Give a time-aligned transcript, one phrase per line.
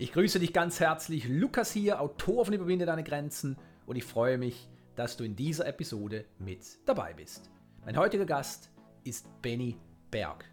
[0.00, 4.38] Ich grüße dich ganz herzlich, Lukas hier, Autor von Überwinde deine Grenzen und ich freue
[4.38, 7.50] mich, dass du in dieser Episode mit dabei bist.
[7.84, 8.70] Mein heutiger Gast
[9.02, 9.76] ist Benny
[10.12, 10.44] Berg.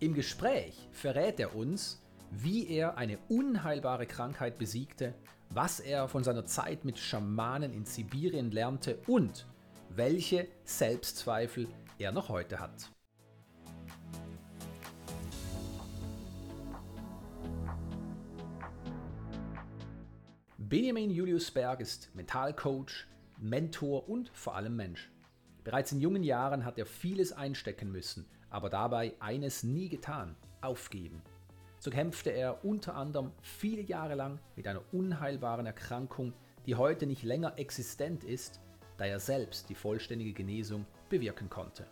[0.00, 5.14] Im Gespräch verrät er uns, wie er eine unheilbare Krankheit besiegte,
[5.48, 9.46] was er von seiner Zeit mit Schamanen in Sibirien lernte und
[9.88, 12.90] welche Selbstzweifel er noch heute hat.
[20.68, 23.06] Benjamin Julius Berg ist Mentalcoach,
[23.38, 25.10] Mentor und vor allem Mensch.
[25.64, 31.22] Bereits in jungen Jahren hat er vieles einstecken müssen, aber dabei eines nie getan, aufgeben.
[31.78, 36.34] So kämpfte er unter anderem viele Jahre lang mit einer unheilbaren Erkrankung,
[36.66, 38.60] die heute nicht länger existent ist,
[38.98, 41.86] da er selbst die vollständige Genesung bewirken konnte.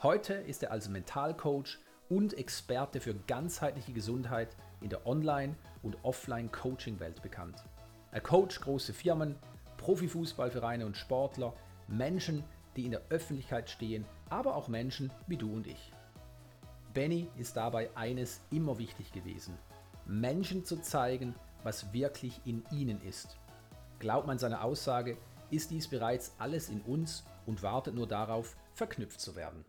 [0.00, 7.20] Heute ist er als Mentalcoach und Experte für ganzheitliche Gesundheit in der Online- und Offline-Coaching-Welt
[7.20, 7.64] bekannt.
[8.12, 9.36] Er coacht große Firmen,
[9.76, 11.54] Profifußballvereine und Sportler,
[11.88, 12.44] Menschen,
[12.76, 15.92] die in der Öffentlichkeit stehen, aber auch Menschen wie du und ich.
[16.92, 19.58] Benny ist dabei eines immer wichtig gewesen,
[20.06, 23.36] Menschen zu zeigen, was wirklich in ihnen ist.
[23.98, 25.18] Glaubt man seiner Aussage,
[25.50, 29.64] ist dies bereits alles in uns und wartet nur darauf, verknüpft zu werden.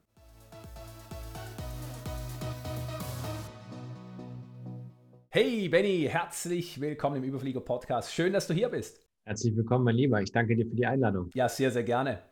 [5.39, 8.11] Hey Benny, herzlich willkommen im Überflieger Podcast.
[8.11, 9.05] Schön, dass du hier bist.
[9.23, 10.19] Herzlich willkommen, mein Lieber.
[10.19, 11.29] Ich danke dir für die Einladung.
[11.35, 12.23] Ja, sehr, sehr gerne.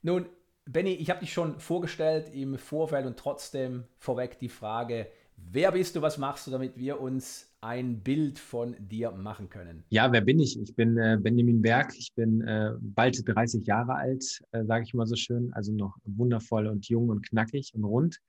[0.00, 0.24] Nun,
[0.64, 5.94] Benny, ich habe dich schon vorgestellt im Vorfeld und trotzdem vorweg die Frage, wer bist
[5.94, 9.84] du, was machst du, damit wir uns ein Bild von dir machen können?
[9.90, 10.58] Ja, wer bin ich?
[10.58, 11.92] Ich bin äh, Benjamin Berg.
[11.98, 15.52] Ich bin äh, bald 30 Jahre alt, äh, sage ich mal so schön.
[15.52, 18.20] Also noch wundervoll und jung und knackig und rund.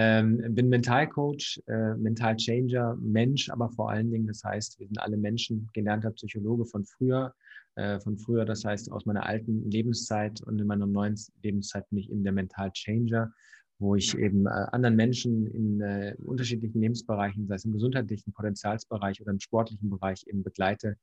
[0.00, 5.16] Ähm, bin Mentalcoach, äh, Mentalchanger, Mensch, aber vor allen Dingen, das heißt, wir sind alle
[5.16, 7.34] Menschen, gelernter Psychologe von früher,
[7.74, 11.98] äh, von früher, das heißt aus meiner alten Lebenszeit und in meiner neuen Lebenszeit bin
[11.98, 13.32] ich eben der Mentalchanger,
[13.80, 19.20] wo ich eben äh, anderen Menschen in äh, unterschiedlichen Lebensbereichen, sei es im gesundheitlichen Potenzialsbereich
[19.20, 20.96] oder im sportlichen Bereich eben begleite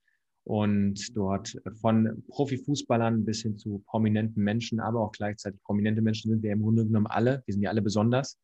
[0.46, 6.44] und dort von Profifußballern bis hin zu prominenten Menschen, aber auch gleichzeitig prominente Menschen sind
[6.44, 8.40] wir im Grunde genommen alle, wir sind ja alle besonders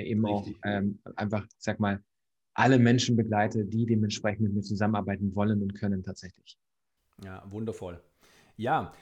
[0.00, 0.56] eben Richtig.
[0.56, 2.02] auch ähm, einfach, sag mal,
[2.54, 6.58] alle Menschen begleite, die dementsprechend mit mir zusammenarbeiten wollen und können tatsächlich.
[7.24, 8.02] Ja, wundervoll.
[8.56, 8.92] Ja,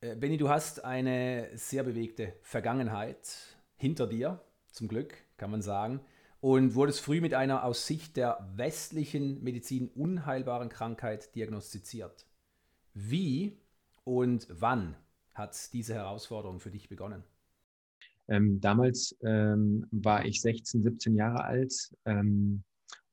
[0.00, 4.40] äh, Benny, du hast eine sehr bewegte Vergangenheit hinter dir,
[4.70, 6.00] zum Glück, kann man sagen,
[6.40, 12.26] und wurdest früh mit einer aus Sicht der westlichen Medizin unheilbaren Krankheit diagnostiziert.
[12.94, 13.58] Wie
[14.04, 14.96] und wann
[15.34, 17.24] hat diese Herausforderung für dich begonnen?
[18.30, 22.62] Ähm, damals ähm, war ich 16, 17 Jahre alt ähm,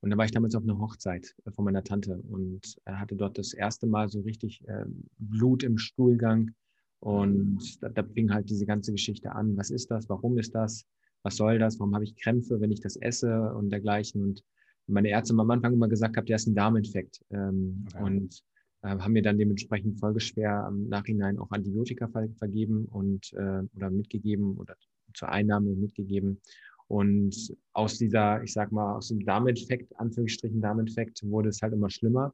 [0.02, 3.16] und da war ich damals auf einer Hochzeit äh, von meiner Tante und er hatte
[3.16, 6.52] dort das erste Mal so richtig ähm, Blut im Stuhlgang
[7.00, 9.58] und da, da fing halt diese ganze Geschichte an.
[9.58, 10.08] Was ist das?
[10.08, 10.86] Warum ist das?
[11.24, 11.80] Was soll das?
[11.80, 14.22] Warum habe ich Krämpfe, wenn ich das esse und dergleichen?
[14.22, 14.44] Und
[14.88, 18.04] meine Ärzte haben am Anfang immer gesagt, gehabt, der ist ein Darminfekt ähm, okay.
[18.04, 18.44] und
[18.84, 23.90] äh, haben mir dann dementsprechend folgeschwer im Nachhinein auch Antibiotika ver vergeben und äh, oder
[23.90, 24.76] mitgegeben oder
[25.18, 26.40] zur Einnahme mitgegeben.
[26.88, 27.36] Und
[27.74, 32.34] aus dieser, ich sag mal, aus dem Darminfekt, Anführungsstrichen Darminfekt, wurde es halt immer schlimmer.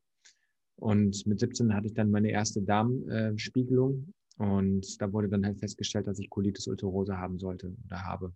[0.75, 4.13] Und mit 17 hatte ich dann meine erste Darmspiegelung.
[4.37, 8.33] Und da wurde dann halt festgestellt, dass ich Colitis ulcerosa haben sollte oder habe.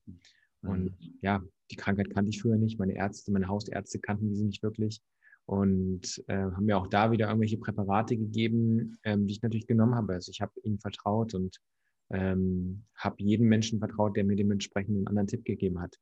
[0.61, 1.17] Und mhm.
[1.21, 2.79] ja, die Krankheit kannte ich früher nicht.
[2.79, 5.01] Meine Ärzte, meine Hausärzte kannten diese nicht wirklich.
[5.45, 9.95] Und äh, haben mir auch da wieder irgendwelche Präparate gegeben, ähm, die ich natürlich genommen
[9.95, 10.13] habe.
[10.13, 11.57] Also ich habe ihnen vertraut und
[12.09, 15.97] ähm, habe jedem Menschen vertraut, der mir dementsprechend einen anderen Tipp gegeben hat.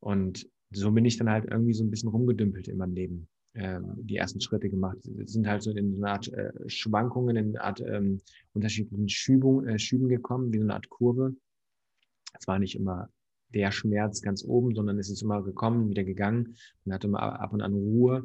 [0.00, 3.28] Und so bin ich dann halt irgendwie so ein bisschen rumgedümpelt in meinem Leben.
[3.54, 4.98] Ähm, die ersten Schritte gemacht.
[5.18, 8.20] Es sind halt so in eine Art äh, Schwankungen, in eine Art ähm,
[8.52, 11.34] unterschiedlichen Schübung, äh, Schüben gekommen, wie so eine Art Kurve.
[12.38, 13.10] Es war nicht immer
[13.52, 16.54] der Schmerz ganz oben, sondern es ist immer gekommen, wieder gegangen.
[16.84, 18.24] Man hatte mal ab und an Ruhe,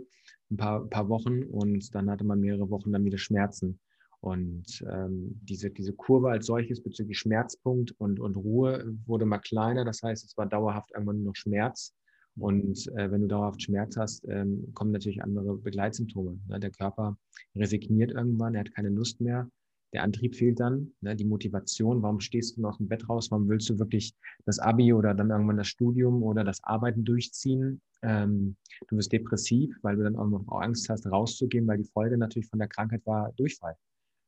[0.51, 3.79] ein paar, paar Wochen und dann hatte man mehrere Wochen dann wieder Schmerzen.
[4.25, 9.85] Und ähm, diese, diese Kurve als solches bezüglich Schmerzpunkt und, und Ruhe wurde mal kleiner.
[9.85, 11.93] Das heißt, es war dauerhaft irgendwann nur noch Schmerz.
[12.35, 16.39] Und äh, wenn du dauerhaft Schmerz hast, ähm, kommen natürlich andere Begleitsymptome.
[16.47, 16.59] Ne?
[16.59, 17.15] Der Körper
[17.55, 19.47] resigniert irgendwann, er hat keine Lust mehr.
[19.93, 21.15] Der Antrieb fehlt dann, ne?
[21.15, 22.01] die Motivation.
[22.01, 23.29] Warum stehst du aus dem Bett raus?
[23.29, 24.15] Warum willst du wirklich
[24.47, 27.79] das Abi oder dann irgendwann das Studium oder das Arbeiten durchziehen?
[28.01, 28.55] Ähm,
[28.87, 32.49] du wirst depressiv, weil du dann auch noch Angst hast, rauszugehen, weil die Folge natürlich
[32.49, 33.75] von der Krankheit war Durchfall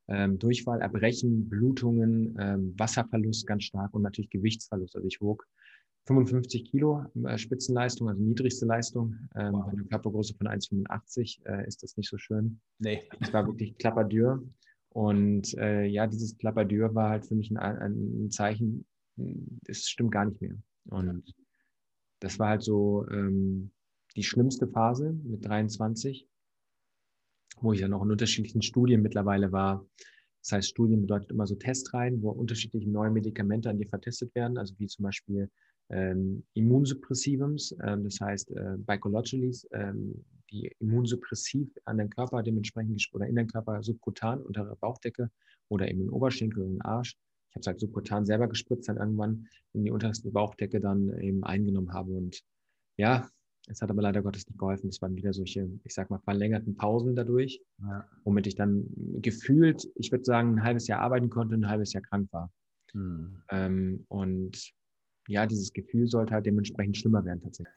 [0.07, 4.95] ähm, Durchfall, Erbrechen, Blutungen, ähm, Wasserverlust ganz stark und natürlich Gewichtsverlust.
[4.95, 5.47] Also ich wog
[6.07, 9.15] 55 Kilo äh, Spitzenleistung, also niedrigste Leistung.
[9.35, 9.65] Ähm, wow.
[9.65, 12.59] Bei einer Körpergröße von 1,85 äh, ist das nicht so schön.
[12.79, 13.03] Nee.
[13.19, 14.43] Ich war wirklich klapperdür.
[14.89, 18.85] Und äh, ja, dieses Klapperdür war halt für mich ein, ein Zeichen,
[19.67, 20.55] es stimmt gar nicht mehr.
[20.85, 21.35] Und
[22.19, 23.71] das war halt so ähm,
[24.15, 26.27] die schlimmste Phase mit 23,
[27.61, 29.85] wo ich ja noch in unterschiedlichen Studien mittlerweile war.
[30.43, 34.57] Das heißt, Studien bedeutet immer so Testreihen, wo unterschiedliche neue Medikamente an dir vertestet werden,
[34.57, 35.49] also wie zum Beispiel
[35.89, 43.27] ähm, Immunsuppressivums, ähm, das heißt äh, Bicologicals, ähm, die immunsuppressiv an den Körper dementsprechend oder
[43.27, 45.29] in den Körper subkutan unter der Bauchdecke
[45.69, 47.17] oder eben den Oberschenkel oder den Arsch.
[47.49, 51.43] Ich habe es halt subkutan selber gespritzt, dann irgendwann in die unterste Bauchdecke dann eben
[51.43, 52.11] eingenommen habe.
[52.11, 52.41] Und
[52.97, 53.29] ja,
[53.67, 54.89] es hat aber leider Gottes nicht geholfen.
[54.89, 58.07] Es waren wieder solche, ich sag mal, verlängerten Pausen dadurch, ja.
[58.23, 58.85] womit ich dann
[59.21, 62.51] gefühlt, ich würde sagen, ein halbes Jahr arbeiten konnte, ein halbes Jahr krank war.
[62.93, 63.43] Hm.
[63.49, 64.73] Ähm, und
[65.27, 67.75] ja, dieses Gefühl sollte halt dementsprechend schlimmer werden tatsächlich.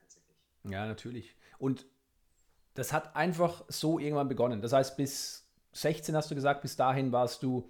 [0.68, 1.36] Ja, natürlich.
[1.58, 1.86] Und
[2.74, 4.62] das hat einfach so irgendwann begonnen.
[4.62, 7.68] Das heißt, bis 16 hast du gesagt, bis dahin warst du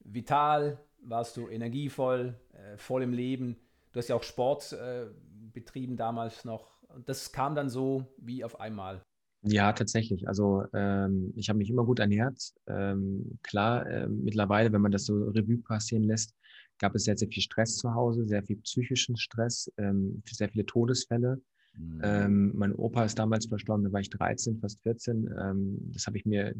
[0.00, 3.56] vital, warst du energievoll, äh, voll im Leben.
[3.92, 5.06] Du hast ja auch Sport äh,
[5.52, 6.75] betrieben damals noch.
[6.94, 9.02] Und das kam dann so wie auf einmal.
[9.42, 10.26] Ja, tatsächlich.
[10.26, 12.52] Also ähm, ich habe mich immer gut ernährt.
[12.66, 16.34] Ähm, klar, äh, mittlerweile, wenn man das so Revue passieren lässt,
[16.78, 20.66] gab es sehr, sehr viel Stress zu Hause, sehr viel psychischen Stress, ähm, sehr viele
[20.66, 21.40] Todesfälle.
[21.74, 22.00] Mhm.
[22.02, 25.30] Ähm, mein Opa ist damals verstorben, da war ich 13, fast 14.
[25.38, 26.54] Ähm, das habe ich mir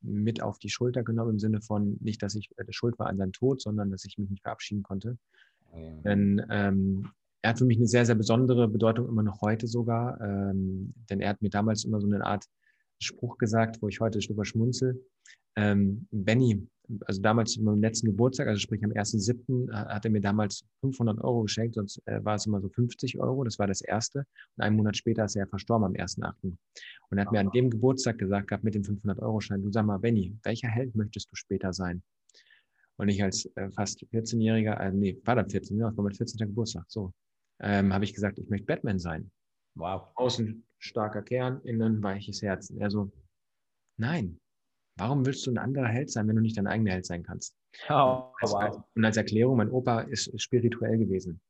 [0.00, 3.18] mit auf die Schulter genommen, im Sinne von nicht, dass ich äh, schuld war an
[3.18, 5.18] seinem Tod, sondern dass ich mich nicht verabschieden konnte.
[5.74, 6.02] Mhm.
[6.02, 7.08] Denn ähm,
[7.42, 10.20] er hat für mich eine sehr, sehr besondere Bedeutung, immer noch heute sogar.
[10.20, 12.44] Ähm, denn er hat mir damals immer so eine Art
[12.98, 15.02] Spruch gesagt, wo ich heute drüber schmunzel.
[15.56, 16.66] Ähm, Benny,
[17.06, 20.64] also damals zu meinem letzten Geburtstag, also sprich am 1.7., äh, hat er mir damals
[20.82, 24.26] 500 Euro geschenkt, sonst äh, war es immer so 50 Euro, das war das erste.
[24.56, 26.34] Und einen Monat später ist er verstorben am 1.8.
[26.42, 26.58] Und
[27.18, 30.36] er hat mir an dem Geburtstag gesagt gehabt, mit dem 500-Euro-Schein, du sag mal, Benny,
[30.42, 32.02] welcher Held möchtest du später sein?
[32.96, 36.14] Und ich als äh, fast 14-Jähriger, äh, nee, war dann 14, ja, das war mein
[36.14, 36.46] 14.
[36.46, 37.12] Geburtstag, so,
[37.60, 39.30] ähm, habe ich gesagt, ich möchte Batman sein.
[39.74, 40.08] Wow.
[40.14, 42.70] Außen starker Kern, innen weiches Herz.
[42.70, 43.10] Er so,
[43.96, 44.40] nein,
[45.00, 47.56] Warum willst du ein anderer Held sein, wenn du nicht dein eigener Held sein kannst?
[47.88, 48.84] Oh, wow.
[48.94, 51.40] Und als Erklärung, mein Opa ist spirituell gewesen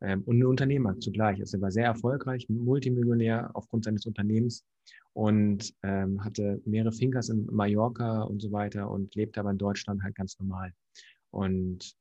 [0.00, 1.38] ähm, und ein Unternehmer zugleich.
[1.38, 4.64] Also er war sehr erfolgreich, Multimillionär aufgrund seines Unternehmens
[5.12, 10.02] und ähm, hatte mehrere Finkers in Mallorca und so weiter und lebte aber in Deutschland
[10.02, 10.72] halt ganz normal.
[11.30, 11.94] Und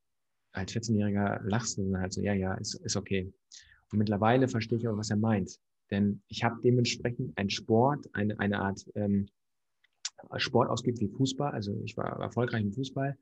[0.57, 3.31] als 14-Jähriger lachst du dann halt so, ja, ja, ist, ist okay.
[3.92, 5.59] Und mittlerweile verstehe ich auch, was er meint.
[5.92, 9.27] Denn ich habe dementsprechend einen Sport, eine, eine Art ähm,
[10.38, 11.51] Sport ausgibt wie Fußball.
[11.51, 13.18] Also ich war erfolgreich im Fußball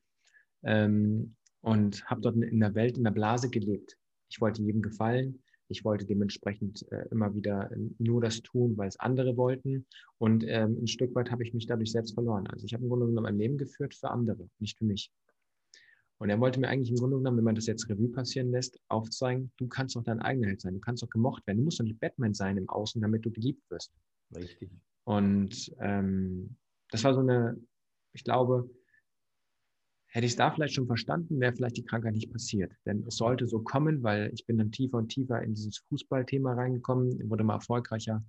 [0.64, 3.98] ähm, und habe dort in der Welt, in der Blase gelebt.
[4.30, 5.44] Ich wollte jedem gefallen.
[5.68, 9.86] Ich wollte dementsprechend äh, immer wieder nur das tun, weil es andere wollten.
[10.20, 12.48] Und ähm, ein Stück weit habe ich mich dadurch selbst verloren.
[12.48, 15.12] Also ich habe im Grunde genommen ein Leben geführt für andere, nicht für mich.
[16.18, 18.80] Und er wollte mir eigentlich im Grunde genommen, wenn man das jetzt Revue passieren lässt,
[18.88, 21.58] aufzeigen, du kannst doch dein eigener Held sein, du kannst doch gemocht werden.
[21.58, 23.94] Du musst doch nicht Batman sein im Außen, damit du geliebt wirst.
[24.36, 24.72] Richtig.
[25.04, 26.56] Und ähm,
[26.90, 27.58] das war so eine,
[28.14, 28.70] ich glaube,
[30.08, 32.72] hätte ich es da vielleicht schon verstanden, wäre vielleicht die Krankheit nicht passiert.
[32.86, 36.54] Denn es sollte so kommen, weil ich bin dann tiefer und tiefer in dieses Fußballthema
[36.54, 38.24] reingekommen, wurde mal erfolgreicher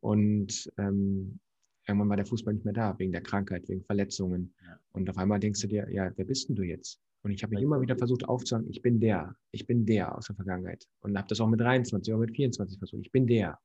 [0.00, 1.38] und ähm,
[1.86, 4.54] irgendwann war der Fußball nicht mehr da, wegen der Krankheit, wegen Verletzungen.
[4.64, 4.78] Ja.
[4.92, 7.00] Und auf einmal denkst du dir, ja, wer bist denn du jetzt?
[7.22, 10.26] Und ich habe mich immer wieder versucht aufzusagen, ich bin der, ich bin der aus
[10.26, 10.86] der Vergangenheit.
[11.00, 13.58] Und habe das auch mit 23, auch mit 24 versucht, ich bin der.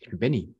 [0.00, 0.54] Ich bin Benny.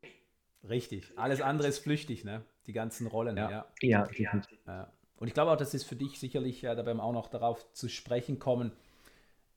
[0.69, 1.13] Richtig.
[1.17, 2.45] Alles andere ist flüchtig, ne?
[2.67, 3.37] Die ganzen Rollen.
[3.37, 4.09] Ja, ja.
[4.13, 4.93] ja, ja.
[5.17, 7.29] Und ich glaube auch, das ist für dich sicherlich, ja, da werden wir auch noch
[7.29, 8.73] darauf zu sprechen kommen,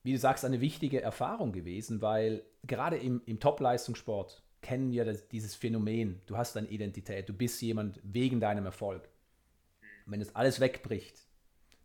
[0.04, 5.28] wie du sagst, eine wichtige Erfahrung gewesen, weil gerade im, im Top-Leistungssport kennen wir das,
[5.28, 6.22] dieses Phänomen.
[6.28, 9.10] Du hast eine Identität, du bist jemand wegen deinem Erfolg.
[10.06, 11.25] Und wenn das alles wegbricht,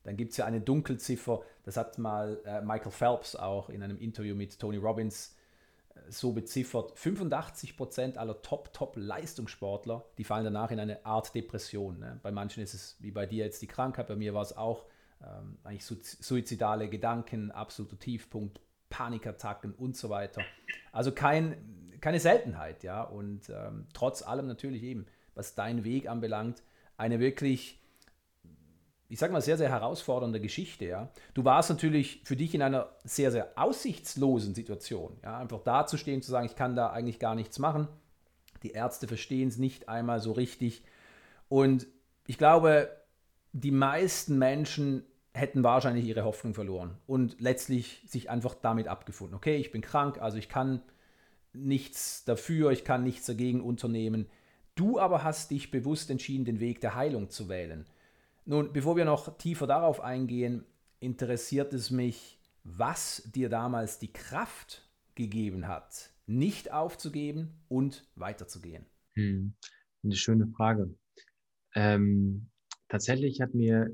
[0.05, 3.99] dann gibt es ja eine Dunkelziffer, das hat mal äh, Michael Phelps auch in einem
[3.99, 5.37] Interview mit Tony Robbins
[6.09, 11.99] so beziffert, 85 Prozent aller Top-Top-Leistungssportler, die fallen danach in eine Art Depression.
[11.99, 12.19] Ne?
[12.23, 14.87] Bei manchen ist es wie bei dir jetzt die Krankheit, bei mir war es auch
[15.23, 20.43] ähm, eigentlich suizidale Gedanken, absoluter Tiefpunkt, Panikattacken und so weiter.
[20.93, 21.57] Also kein,
[22.01, 23.03] keine Seltenheit, ja.
[23.03, 26.63] Und ähm, trotz allem natürlich eben, was deinen Weg anbelangt,
[26.97, 27.81] eine wirklich
[29.11, 30.85] ich sage mal, sehr, sehr herausfordernde Geschichte.
[30.85, 31.11] Ja.
[31.35, 35.19] Du warst natürlich für dich in einer sehr, sehr aussichtslosen Situation.
[35.25, 35.37] Ja.
[35.39, 37.89] Einfach dazustehen, zu sagen, ich kann da eigentlich gar nichts machen.
[38.63, 40.85] Die Ärzte verstehen es nicht einmal so richtig.
[41.49, 41.89] Und
[42.29, 42.89] ich glaube,
[43.53, 49.35] die meisten Menschen hätten wahrscheinlich ihre Hoffnung verloren und letztlich sich einfach damit abgefunden.
[49.35, 50.83] Okay, ich bin krank, also ich kann
[51.53, 54.29] nichts dafür, ich kann nichts dagegen unternehmen.
[54.77, 57.87] Du aber hast dich bewusst entschieden, den Weg der Heilung zu wählen.
[58.45, 60.65] Nun, bevor wir noch tiefer darauf eingehen,
[60.99, 68.87] interessiert es mich, was dir damals die Kraft gegeben hat, nicht aufzugeben und weiterzugehen.
[69.15, 69.55] Hm,
[70.03, 70.95] eine schöne Frage.
[71.75, 72.51] Ähm,
[72.89, 73.91] tatsächlich hat mir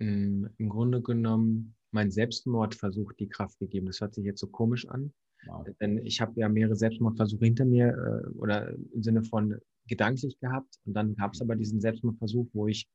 [0.00, 3.86] ähm, im Grunde genommen mein Selbstmordversuch die Kraft gegeben.
[3.86, 5.12] Das hört sich jetzt so komisch an.
[5.46, 5.66] Wow.
[5.80, 9.58] Denn ich habe ja mehrere Selbstmordversuche hinter mir äh, oder im Sinne von
[9.88, 10.78] gedanklich gehabt.
[10.84, 12.88] Und dann gab es aber diesen Selbstmordversuch, wo ich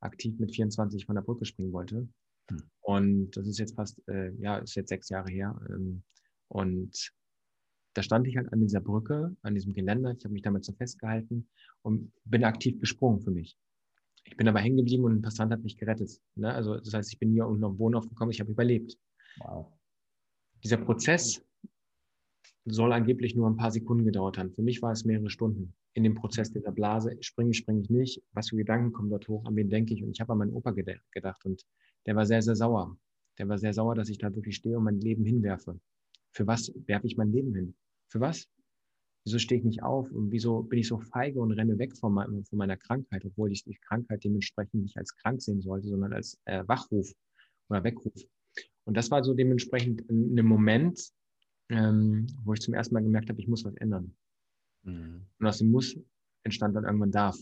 [0.00, 2.08] aktiv mit 24 von der Brücke springen wollte.
[2.50, 2.62] Hm.
[2.80, 5.58] Und das ist jetzt fast, äh, ja, ist jetzt sechs Jahre her.
[5.68, 6.02] Ähm,
[6.48, 7.12] und
[7.94, 10.12] da stand ich halt an dieser Brücke, an diesem Geländer.
[10.16, 11.48] Ich habe mich damit so festgehalten
[11.82, 13.58] und bin aktiv gesprungen für mich.
[14.24, 16.20] Ich bin aber hängen geblieben und ein Passant hat mich gerettet.
[16.34, 16.52] Ne?
[16.52, 18.96] Also das heißt, ich bin hier unten auf Wohnhof gekommen, ich habe überlebt.
[19.38, 19.72] Wow.
[20.62, 21.42] Dieser Prozess
[22.70, 24.52] soll angeblich nur ein paar Sekunden gedauert haben.
[24.52, 27.16] Für mich war es mehrere Stunden in dem Prozess dieser Blase.
[27.20, 28.22] Springe, springe ich nicht.
[28.32, 29.44] Was für Gedanken kommen dort hoch?
[29.46, 30.02] An wen denke ich?
[30.02, 31.64] Und ich habe an meinen Opa gedacht und
[32.06, 32.96] der war sehr, sehr sauer.
[33.38, 35.78] Der war sehr sauer, dass ich da wirklich stehe und mein Leben hinwerfe.
[36.32, 37.74] Für was werfe ich mein Leben hin?
[38.08, 38.48] Für was?
[39.24, 42.14] Wieso stehe ich nicht auf und wieso bin ich so feige und renne weg von,
[42.14, 46.12] mein, von meiner Krankheit, obwohl ich die Krankheit dementsprechend nicht als krank sehen sollte, sondern
[46.12, 47.12] als äh, Wachruf
[47.68, 48.14] oder Weckruf.
[48.84, 51.12] Und das war so dementsprechend ein Moment,
[51.68, 54.14] ähm, wo ich zum ersten Mal gemerkt habe, ich muss was ändern.
[54.84, 55.26] Mhm.
[55.38, 55.96] Und aus dem Muss
[56.44, 57.36] entstand dann irgendwann darf.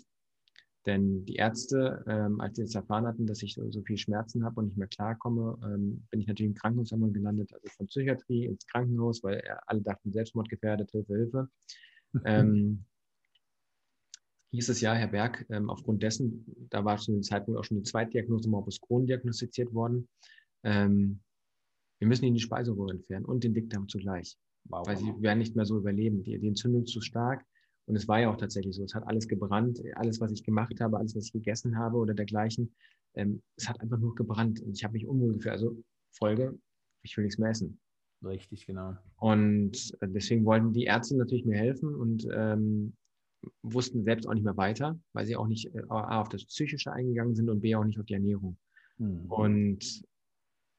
[0.87, 4.45] Denn die Ärzte, ähm, als sie jetzt erfahren hatten, dass ich so, so viel Schmerzen
[4.45, 7.89] habe und nicht mehr klarkomme, ähm, bin ich natürlich im Krankenhaus einmal gelandet, also von
[7.89, 11.49] Psychiatrie ins Krankenhaus, weil alle dachten, Selbstmord gefährdet, Hilfe, Hilfe.
[12.25, 12.85] ähm,
[14.53, 17.79] hieß es ja, Herr Berg, ähm, aufgrund dessen, da war zu dem Zeitpunkt auch schon
[17.79, 20.09] die Zweitdiagnose Morbus Crohn diagnostiziert worden,
[20.63, 21.21] ähm,
[21.99, 24.37] wir müssen ihnen die Speiseröhre entfernen und den Dickdarm zugleich.
[24.65, 26.23] Wow, weil sie werden nicht mehr so überleben.
[26.23, 27.45] Die, die Entzündung ist zu stark.
[27.87, 28.83] Und es war ja auch tatsächlich so.
[28.83, 29.81] Es hat alles gebrannt.
[29.95, 32.75] Alles, was ich gemacht habe, alles, was ich gegessen habe oder dergleichen,
[33.15, 34.61] ähm, es hat einfach nur gebrannt.
[34.61, 35.53] Und ich habe mich unwohl gefühlt.
[35.53, 35.77] Also
[36.11, 36.59] Folge,
[37.03, 37.79] ich will nichts mehr essen.
[38.25, 38.95] Richtig, genau.
[39.19, 42.95] Und äh, deswegen wollten die Ärzte natürlich mir helfen und ähm,
[43.63, 46.93] wussten selbst auch nicht mehr weiter, weil sie auch nicht äh, A, auf das Psychische
[46.93, 48.57] eingegangen sind und B auch nicht auf die Ernährung.
[48.99, 49.27] Mhm.
[49.31, 50.03] Und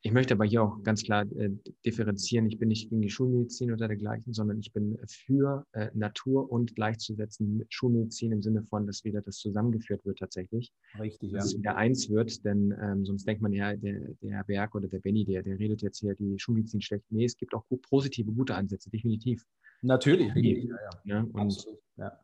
[0.02, 1.50] ich möchte aber hier auch ganz klar äh,
[1.86, 2.46] differenzieren.
[2.46, 6.76] Ich bin nicht gegen die Schulmedizin oder dergleichen, sondern ich bin für äh, Natur und
[6.76, 10.72] gleichzusetzen mit Schulmedizin im Sinne von, dass wieder das zusammengeführt wird tatsächlich.
[11.00, 11.38] Richtig, ja.
[11.38, 14.76] Dass es wieder eins wird, denn ähm, sonst denkt man ja, der, der Herr Berg
[14.76, 17.06] oder der Benny, der, der redet jetzt hier die Schulmedizin schlecht.
[17.10, 19.44] Nee, es gibt auch positive, gute Ansätze, definitiv.
[19.82, 20.66] Natürlich, richtig.
[20.66, 20.90] Ja, ja.
[21.04, 22.20] ja und Absolut, ja.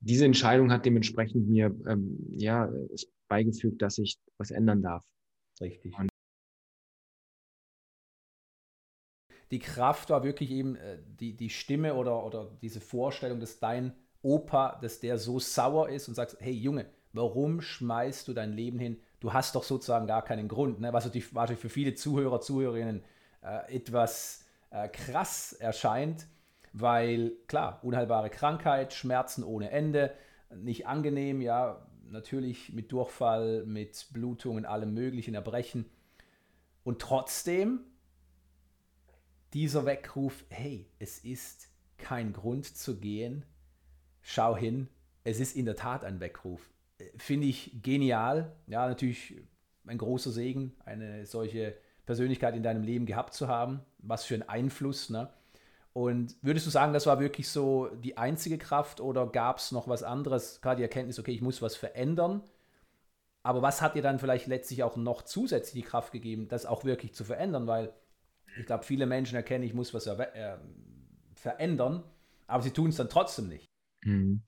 [0.00, 2.70] diese Entscheidung hat dementsprechend mir ähm, ja,
[3.28, 5.04] beigefügt, dass ich was ändern darf.
[5.60, 5.96] Richtig.
[5.98, 6.11] Und
[9.52, 13.92] die Kraft war wirklich eben äh, die, die Stimme oder, oder diese Vorstellung, dass dein
[14.22, 18.78] Opa, dass der so sauer ist und sagt, hey Junge, warum schmeißt du dein Leben
[18.78, 18.98] hin?
[19.20, 20.80] Du hast doch sozusagen gar keinen Grund.
[20.80, 20.92] Ne?
[20.92, 23.04] Was natürlich für viele Zuhörer, Zuhörerinnen
[23.42, 26.26] äh, etwas äh, krass erscheint,
[26.72, 30.14] weil klar, unheilbare Krankheit, Schmerzen ohne Ende,
[30.54, 35.84] nicht angenehm, ja, natürlich mit Durchfall, mit Blutungen, allem möglichen, Erbrechen.
[36.84, 37.80] Und trotzdem
[39.52, 41.68] dieser Weckruf, hey, es ist
[41.98, 43.44] kein Grund zu gehen,
[44.20, 44.88] schau hin,
[45.24, 46.70] es ist in der Tat ein Weckruf.
[46.98, 48.52] Äh, finde ich genial.
[48.66, 49.40] Ja, natürlich
[49.86, 53.80] ein großer Segen, eine solche Persönlichkeit in deinem Leben gehabt zu haben.
[53.98, 55.10] Was für ein Einfluss.
[55.10, 55.28] Ne?
[55.92, 59.88] Und würdest du sagen, das war wirklich so die einzige Kraft oder gab es noch
[59.88, 60.60] was anderes?
[60.60, 62.42] Gerade die Erkenntnis, okay, ich muss was verändern.
[63.44, 66.84] Aber was hat dir dann vielleicht letztlich auch noch zusätzlich die Kraft gegeben, das auch
[66.84, 67.66] wirklich zu verändern?
[67.66, 67.92] Weil
[68.56, 70.56] ich glaube, viele Menschen erkennen, ich muss was äh,
[71.34, 72.04] verändern,
[72.46, 73.70] aber sie tun es dann trotzdem nicht.
[74.04, 74.42] Mhm.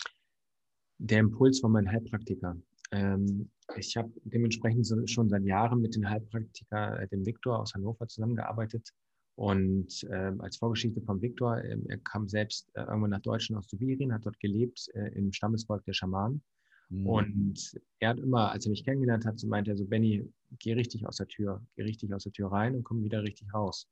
[0.98, 2.56] Der Impuls von meinem Heilpraktiker.
[2.92, 7.74] Ähm, ich habe dementsprechend so, schon seit Jahren mit dem Heilpraktiker, äh, dem Viktor aus
[7.74, 8.90] Hannover, zusammengearbeitet.
[9.36, 13.68] Und äh, als Vorgeschichte von Viktor, äh, er kam selbst äh, irgendwann nach Deutschland aus
[13.68, 16.42] Sibirien, hat dort gelebt, äh, im Stammesvolk der Schamanen.
[16.90, 17.06] Mhm.
[17.06, 20.74] Und er hat immer, als er mich kennengelernt hat, so meinte er so, Benny, geh
[20.74, 23.88] richtig aus der Tür, geh richtig aus der Tür rein und komm wieder richtig raus.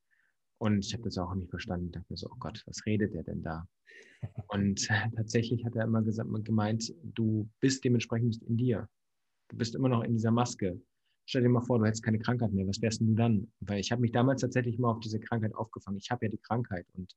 [0.59, 1.87] Und ich habe das auch nicht verstanden.
[1.87, 3.67] Ich dachte mir so, oh Gott, was redet der denn da?
[4.49, 8.89] Und tatsächlich hat er immer gesagt, gemeint, du bist dementsprechend nicht in dir.
[9.49, 10.81] Du bist immer noch in dieser Maske.
[11.27, 12.67] Stell dir mal vor, du hättest keine Krankheit mehr.
[12.67, 13.53] Was wärst denn du dann?
[13.61, 15.99] Weil ich habe mich damals tatsächlich mal auf diese Krankheit aufgefangen.
[15.99, 17.15] Ich habe ja die Krankheit und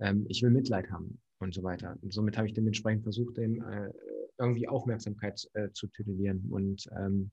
[0.00, 1.96] ähm, ich will Mitleid haben und so weiter.
[2.02, 3.90] Und somit habe ich dementsprechend versucht, dem äh,
[4.38, 6.46] irgendwie Aufmerksamkeit äh, zu titulieren.
[6.50, 7.30] Und ähm,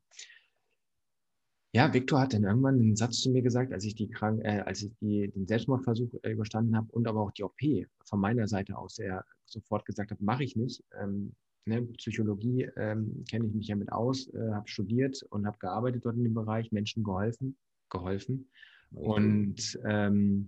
[1.75, 4.61] Ja, Viktor hat dann irgendwann einen Satz zu mir gesagt, als ich, die Krank äh,
[4.61, 7.59] als ich die, den Selbstmordversuch äh, überstanden habe und aber auch die OP
[8.05, 10.81] von meiner Seite aus, der sofort gesagt hat, mache ich nicht.
[10.97, 11.33] Ähm,
[11.65, 16.05] ne, Psychologie ähm, kenne ich mich ja mit aus, äh, habe studiert und habe gearbeitet
[16.05, 17.57] dort in dem Bereich, Menschen geholfen,
[17.89, 18.47] geholfen
[18.93, 19.09] okay.
[19.09, 20.47] und ähm,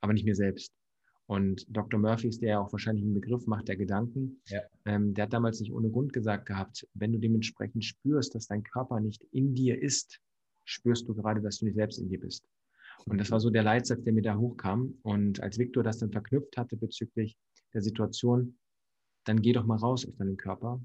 [0.00, 0.72] aber nicht mir selbst.
[1.26, 2.00] Und Dr.
[2.00, 4.40] Murphy ist der ja auch wahrscheinlich ein Begriff, macht der Gedanken.
[4.46, 4.62] Ja.
[4.86, 8.62] Ähm, der hat damals nicht ohne Grund gesagt gehabt, wenn du dementsprechend spürst, dass dein
[8.62, 10.18] Körper nicht in dir ist,
[10.64, 12.46] spürst du gerade, dass du nicht selbst in dir bist.
[13.06, 14.98] Und das war so der Leitsatz, der mir da hochkam.
[15.02, 17.36] Und als Viktor das dann verknüpft hatte bezüglich
[17.74, 18.58] der Situation,
[19.24, 20.80] dann geh doch mal raus aus deinem Körper.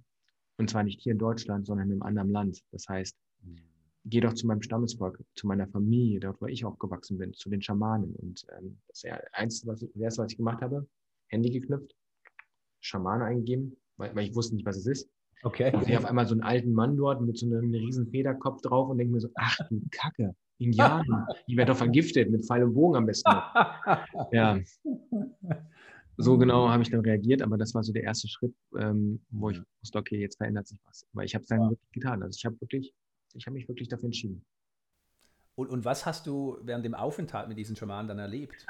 [0.57, 2.63] Und zwar nicht hier in Deutschland, sondern in einem anderen Land.
[2.71, 3.57] Das heißt, mhm.
[4.05, 7.61] geh doch zu meinem Stammesvolk, zu meiner Familie, dort, wo ich aufgewachsen bin, zu den
[7.61, 8.15] Schamanen.
[8.15, 9.03] Und ähm, das
[9.33, 10.87] eins, was ich, das erste, was ich gemacht habe,
[11.27, 11.95] Handy geknüpft,
[12.79, 15.09] Schamane eingegeben, weil, weil ich wusste nicht, was es ist.
[15.43, 15.73] Okay.
[15.73, 18.89] Und sehe auf einmal so einen alten Mann dort mit so einem riesen Federkopf drauf
[18.89, 22.73] und denke mir so, ach du Kacke, Indianer, die werden doch vergiftet mit Pfeil und
[22.73, 23.29] Bogen am besten.
[24.31, 24.59] ja.
[26.17, 29.51] So genau habe ich dann reagiert, aber das war so der erste Schritt, ähm, wo
[29.51, 31.05] ich wusste, okay, jetzt verändert sich was.
[31.13, 31.69] Aber ich habe es dann ja.
[31.69, 32.23] wirklich getan.
[32.23, 32.91] Also ich habe wirklich,
[33.35, 34.43] ich habe mich wirklich dafür entschieden.
[35.53, 38.65] Und, und was hast du während dem Aufenthalt mit diesen Schamanen dann erlebt?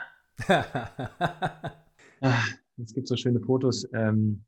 [2.22, 2.48] Ach,
[2.78, 3.88] es gibt so schöne Fotos.
[3.94, 4.44] Ähm,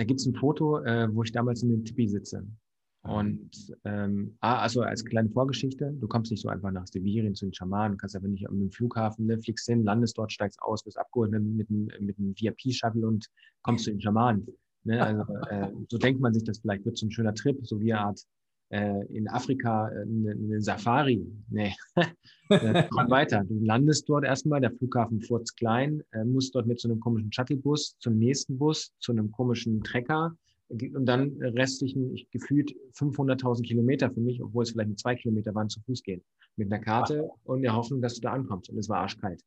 [0.00, 2.40] da gibt es ein Foto, äh, wo ich damals in den Tipi sitze.
[2.40, 3.10] Mhm.
[3.10, 7.52] Und ähm, also als kleine Vorgeschichte, du kommst nicht so einfach nach Sibirien zu den
[7.52, 10.98] Schamanen, du kannst aber nicht am Flughafen, ne, fliegst hin, landest dort, steigst aus, wirst
[10.98, 13.26] abgeholt mit, mit, mit einem VIP-Shuttle und
[13.60, 14.46] kommst zu den Schamanen.
[14.84, 15.04] Ne?
[15.04, 17.92] Also äh, so denkt man sich das vielleicht, wird so ein schöner Trip, so wie
[17.92, 18.24] eine Art
[18.70, 21.26] in Afrika eine, eine Safari.
[21.48, 21.74] Nee,
[22.90, 23.42] komm weiter.
[23.44, 27.32] Du landest dort erstmal, der Flughafen furzt klein, äh, musst dort mit so einem komischen
[27.32, 30.36] Shuttlebus zum nächsten Bus, zu einem komischen Trecker
[30.70, 35.54] und dann restlichen ich, gefühlt 500.000 Kilometer für mich, obwohl es vielleicht nur zwei Kilometer
[35.54, 36.22] waren, zu Fuß gehen.
[36.56, 38.70] Mit einer Karte und der Hoffnung, dass du da ankommst.
[38.70, 39.42] Und es war arschkalt.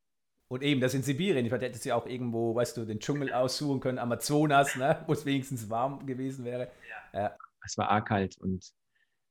[0.49, 1.45] Und eben, das in Sibirien.
[1.45, 5.25] Ich hättest ja auch irgendwo, weißt du, den Dschungel aussuchen können, Amazonas, ne, wo es
[5.25, 6.69] wenigstens warm gewesen wäre.
[7.13, 7.21] Ja.
[7.21, 7.35] ja.
[7.65, 8.73] Es war arg kalt und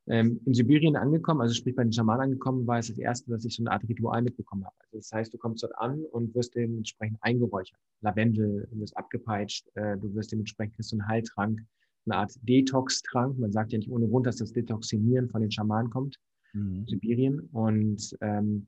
[0.09, 3.45] ähm, in Sibirien angekommen, also sprich bei den Schamanen angekommen, war es das erste, dass
[3.45, 4.75] ich so eine Art Ritual mitbekommen habe.
[4.81, 7.79] Also das heißt, du kommst dort an und wirst dementsprechend eingeräuchert.
[8.01, 11.61] Lavendel, du wirst abgepeitscht, äh, du wirst dementsprechend kriegst du einen Heiltrank,
[12.07, 13.39] eine Art Detox-Trank.
[13.39, 16.17] Man sagt ja nicht ohne Grund, dass das Detoxinieren von den Schamanen kommt,
[16.53, 16.85] mhm.
[16.89, 17.49] Sibirien.
[17.53, 18.67] Und ähm,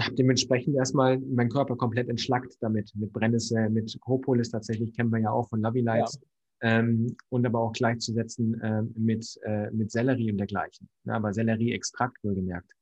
[0.00, 5.18] habe dementsprechend erstmal meinen Körper komplett entschlackt damit, mit Brennnessel, mit Propolis tatsächlich, kennen wir
[5.18, 6.20] ja auch von Lovey Lights.
[6.22, 6.28] Ja
[6.62, 10.88] ähm, und aber auch gleichzusetzen äh, mit, äh, mit Sellerie und dergleichen.
[11.04, 12.72] Ne, aber Sellerieextrakt wohlgemerkt.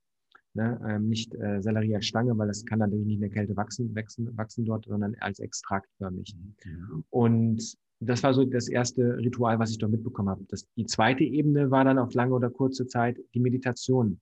[0.54, 0.80] Ne?
[0.88, 3.94] Ähm, nicht äh, Sellerie als Stange, weil das kann natürlich nicht in der Kälte wachsen,
[3.94, 6.34] wachsen, wachsen dort, sondern als Extrakt förmig.
[6.64, 7.04] Mhm.
[7.10, 10.44] Und das war so das erste Ritual, was ich dort mitbekommen habe.
[10.48, 14.20] Das, die zweite Ebene war dann auf lange oder kurze Zeit die Meditation.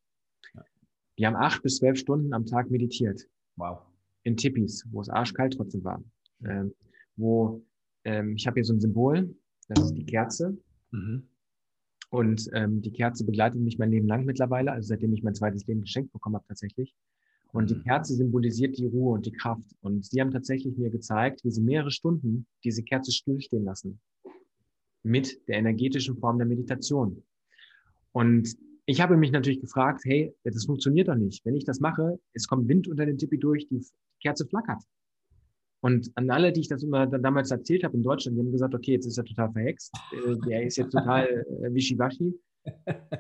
[1.19, 3.29] Die haben acht bis zwölf Stunden am Tag meditiert.
[3.57, 3.81] Wow.
[4.23, 6.03] In Tippis, wo es arschkalt trotzdem war.
[6.45, 6.73] Ähm,
[7.17, 7.63] wo
[8.05, 9.35] ähm, ich habe hier so ein Symbol,
[9.75, 10.57] das ist die Kerze.
[10.91, 11.25] Mhm.
[12.11, 15.67] Und ähm, die Kerze begleitet mich mein Leben lang mittlerweile, also seitdem ich mein zweites
[15.67, 16.95] Leben geschenkt bekommen habe tatsächlich.
[17.53, 17.85] Und die mhm.
[17.85, 19.75] Kerze symbolisiert die Ruhe und die Kraft.
[19.81, 24.01] Und sie haben tatsächlich mir gezeigt, wie sie mehrere Stunden diese Kerze stillstehen lassen.
[25.03, 27.23] Mit der energetischen Form der Meditation.
[28.13, 31.45] Und ich habe mich natürlich gefragt, hey, das funktioniert doch nicht.
[31.45, 33.85] Wenn ich das mache, es kommt Wind unter den Tippi durch, die
[34.21, 34.83] Kerze flackert.
[35.83, 38.75] Und an alle, die ich das immer damals erzählt habe in Deutschland, die haben gesagt,
[38.75, 42.35] okay, jetzt ist er total verhext, äh, der ist jetzt total äh, wischiwaschi.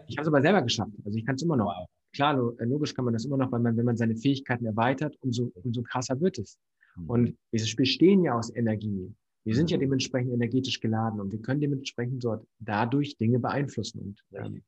[0.07, 0.93] Ich habe es aber selber geschafft.
[1.05, 1.87] Also ich kann es immer noch.
[2.15, 5.17] Klar, äh, logisch kann man das immer noch, weil man, wenn man seine Fähigkeiten erweitert,
[5.21, 6.59] umso, umso krasser wird es.
[6.95, 7.11] Mhm.
[7.11, 9.13] Und wir bestehen ja aus Energie.
[9.45, 14.01] Wir sind ja dementsprechend energetisch geladen und wir können dementsprechend dort dadurch Dinge beeinflussen.
[14.01, 14.63] Und ähm,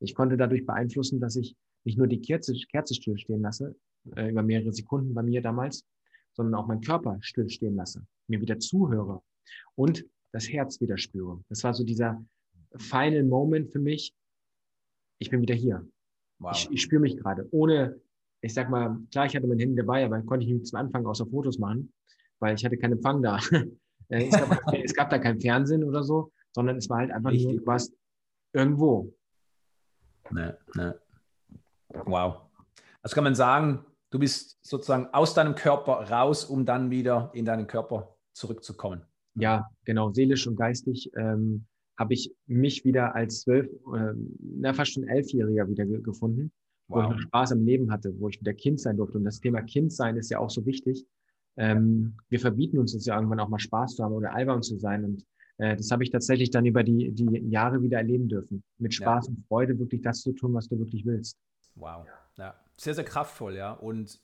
[0.00, 1.54] ich konnte dadurch beeinflussen, dass ich
[1.84, 3.76] nicht nur die Kerze, Kerze stillstehen lasse,
[4.16, 5.84] äh, über mehrere Sekunden bei mir damals,
[6.36, 9.22] sondern auch meinen Körper stillstehen lasse, mir wieder zuhöre
[9.74, 11.42] und das Herz wieder spüre.
[11.48, 12.22] Das war so dieser
[12.76, 14.14] final Moment für mich.
[15.18, 15.88] Ich bin wieder hier.
[16.38, 16.52] Wow.
[16.54, 17.48] Ich, ich spüre mich gerade.
[17.50, 17.98] Ohne,
[18.42, 21.06] ich sag mal, klar, ich hatte mein Handy dabei, aber konnte ich nicht zum Anfang
[21.06, 21.92] außer Fotos machen,
[22.38, 23.40] weil ich hatte keinen Empfang da.
[24.08, 27.32] Äh, es, gab, es gab da kein Fernsehen oder so, sondern es war halt einfach
[27.32, 27.92] nur, du warst
[28.52, 29.12] irgendwo.
[30.30, 31.00] Ne, ne.
[32.04, 32.42] Wow.
[33.02, 33.84] Was kann man sagen,
[34.16, 39.02] Du bist sozusagen aus deinem Körper raus, um dann wieder in deinen Körper zurückzukommen.
[39.34, 40.10] Ja, genau.
[40.10, 41.66] Seelisch und geistig ähm,
[41.98, 46.50] habe ich mich wieder als zwölf, äh, na, fast schon elfjähriger wieder ge gefunden,
[46.88, 46.96] wow.
[46.96, 49.18] wo ich noch Spaß am Leben hatte, wo ich wieder Kind sein durfte.
[49.18, 51.04] Und das Thema Kind sein ist ja auch so wichtig.
[51.58, 54.78] Ähm, wir verbieten uns das ja irgendwann auch mal Spaß zu haben oder albern zu
[54.78, 55.04] sein.
[55.04, 55.26] Und
[55.58, 58.64] äh, das habe ich tatsächlich dann über die, die Jahre wieder erleben dürfen.
[58.78, 59.34] Mit Spaß ja.
[59.34, 61.36] und Freude wirklich das zu tun, was du wirklich willst.
[61.76, 62.06] Wow.
[62.36, 63.72] Ja, sehr, sehr kraftvoll, ja.
[63.72, 64.18] Und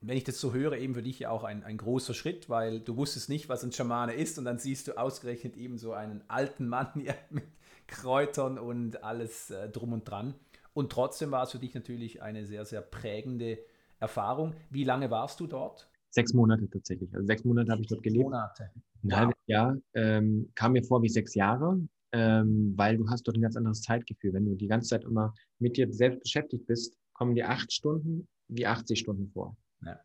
[0.00, 2.80] wenn ich das so höre, eben für dich ja auch ein, ein großer Schritt, weil
[2.80, 6.22] du wusstest nicht, was ein Schamane ist und dann siehst du ausgerechnet eben so einen
[6.28, 7.44] alten Mann ja, mit
[7.86, 10.34] Kräutern und alles äh, drum und dran.
[10.72, 13.58] Und trotzdem war es für dich natürlich eine sehr, sehr prägende
[13.98, 14.54] Erfahrung.
[14.70, 15.90] Wie lange warst du dort?
[16.10, 17.12] Sechs Monate tatsächlich.
[17.12, 18.24] Also sechs Monate habe ich dort gelebt.
[18.24, 18.70] Monate.
[19.02, 19.18] Ein wow.
[19.18, 19.76] halbes Jahr.
[19.94, 21.80] Ähm, kam mir vor wie sechs Jahre,
[22.12, 24.32] ähm, weil du hast dort ein ganz anderes Zeitgefühl.
[24.32, 28.28] Wenn du die ganze Zeit immer mit dir selbst beschäftigt bist, kommen dir acht Stunden
[28.48, 29.56] wie 80 Stunden vor.
[29.84, 30.00] Ja.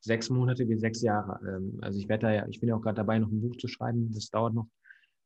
[0.00, 1.40] Sechs Monate wie sechs Jahre.
[1.46, 3.56] Ähm, also ich werde da ja, ich bin ja auch gerade dabei, noch ein Buch
[3.56, 4.10] zu schreiben.
[4.12, 4.68] Das dauert noch,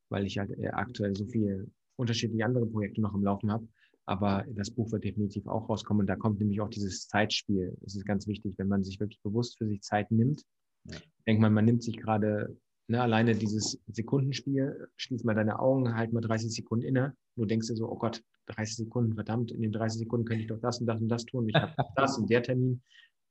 [0.09, 3.67] weil ich halt äh, aktuell so viele unterschiedliche andere Projekte noch im Laufen habe.
[4.05, 6.01] Aber das Buch wird definitiv auch rauskommen.
[6.01, 7.75] Und da kommt nämlich auch dieses Zeitspiel.
[7.81, 10.43] Das ist ganz wichtig, wenn man sich wirklich bewusst für sich Zeit nimmt.
[10.83, 10.97] Ja.
[11.25, 12.55] Denkt man, man nimmt sich gerade
[12.87, 17.15] ne, alleine dieses Sekundenspiel, schließ mal deine Augen, halt mal 30 Sekunden inne.
[17.35, 20.47] Du denkst dir so, oh Gott, 30 Sekunden, verdammt, in den 30 Sekunden könnte ich
[20.47, 21.49] doch das und das und das tun.
[21.49, 22.81] Ich habe das und der Termin.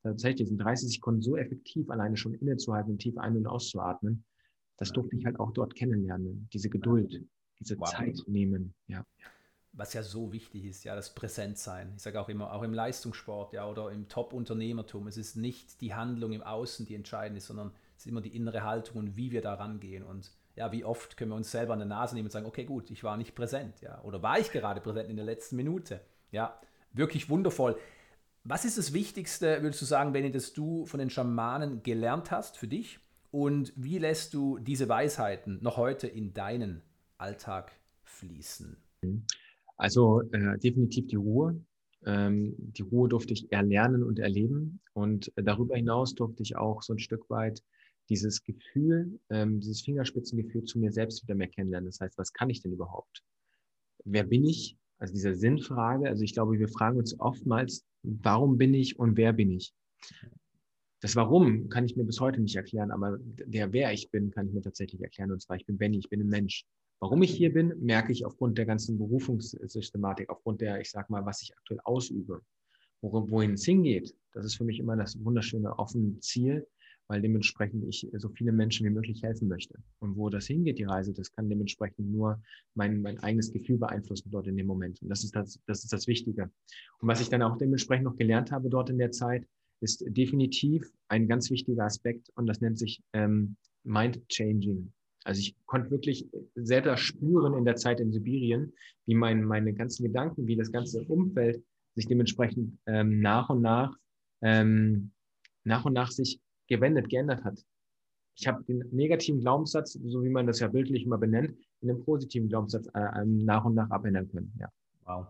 [0.03, 4.23] Tatsächlich sind 30 Sekunden so effektiv, alleine schon innezuhalten und tief ein- und auszuatmen.
[4.77, 6.47] Das durfte ich halt auch dort kennenlernen.
[6.53, 7.23] Diese Geduld,
[7.59, 7.89] diese wow.
[7.89, 8.73] Zeit nehmen.
[8.87, 9.03] Ja
[9.77, 11.93] was ja so wichtig ist, ja, das Präsentsein.
[11.95, 15.07] Ich sage auch immer, auch im Leistungssport, ja, oder im Top-Unternehmertum.
[15.07, 17.71] Es ist nicht die Handlung im Außen, die entscheidend ist, sondern
[18.05, 20.03] ist immer die innere Haltung und wie wir da rangehen.
[20.03, 22.63] Und ja, wie oft können wir uns selber an der Nase nehmen und sagen, okay,
[22.63, 26.01] gut, ich war nicht präsent, ja, oder war ich gerade präsent in der letzten Minute?
[26.31, 26.59] Ja,
[26.93, 27.77] wirklich wundervoll.
[28.43, 32.57] Was ist das Wichtigste, würdest du sagen, Benny, dass du von den Schamanen gelernt hast
[32.57, 32.99] für dich?
[33.31, 36.83] Und wie lässt du diese Weisheiten noch heute in deinen
[37.17, 37.71] Alltag
[38.03, 38.77] fließen?
[39.77, 41.59] Also äh, definitiv die Ruhe.
[42.05, 44.79] Ähm, die Ruhe durfte ich erlernen und erleben.
[44.93, 47.63] Und darüber hinaus durfte ich auch so ein Stück weit
[48.09, 51.87] dieses Gefühl, ähm, dieses Fingerspitzengefühl zu mir selbst wieder mehr kennenlernen.
[51.87, 53.23] Das heißt, was kann ich denn überhaupt?
[54.03, 54.77] Wer bin ich?
[54.97, 56.07] Also diese Sinnfrage.
[56.07, 59.73] Also ich glaube, wir fragen uns oftmals, warum bin ich und wer bin ich?
[61.01, 64.47] Das Warum kann ich mir bis heute nicht erklären, aber der Wer ich bin, kann
[64.47, 65.31] ich mir tatsächlich erklären.
[65.31, 66.65] Und zwar, ich bin Benny, ich bin ein Mensch.
[66.99, 71.25] Warum ich hier bin, merke ich aufgrund der ganzen Berufungssystematik, aufgrund der, ich sag mal,
[71.25, 72.41] was ich aktuell ausübe.
[73.01, 76.65] Wohin es hingeht, das ist für mich immer das wunderschöne offene Ziel,
[77.07, 79.75] weil dementsprechend ich so viele Menschen wie möglich helfen möchte.
[79.99, 82.41] Und wo das hingeht, die Reise, das kann dementsprechend nur
[82.73, 85.01] mein, mein eigenes Gefühl beeinflussen dort in dem Moment.
[85.01, 86.49] Und das ist das, das ist das Wichtige.
[86.99, 89.47] Und was ich dann auch dementsprechend noch gelernt habe dort in der Zeit,
[89.81, 94.91] ist definitiv ein ganz wichtiger Aspekt und das nennt sich ähm, Mind Changing.
[95.25, 98.73] Also ich konnte wirklich selber spüren in der Zeit in Sibirien,
[99.05, 101.63] wie mein, meine ganzen Gedanken, wie das ganze Umfeld
[101.95, 103.95] sich dementsprechend ähm, nach und nach,
[104.41, 105.11] ähm,
[105.63, 107.63] nach und nach sich gewendet, geändert hat.
[108.35, 112.03] Ich habe den negativen Glaubenssatz, so wie man das ja bildlich immer benennt, in den
[112.03, 114.53] positiven Glaubenssatz äh, nach und nach abändern können.
[114.59, 114.69] Ja.
[115.05, 115.27] Wow.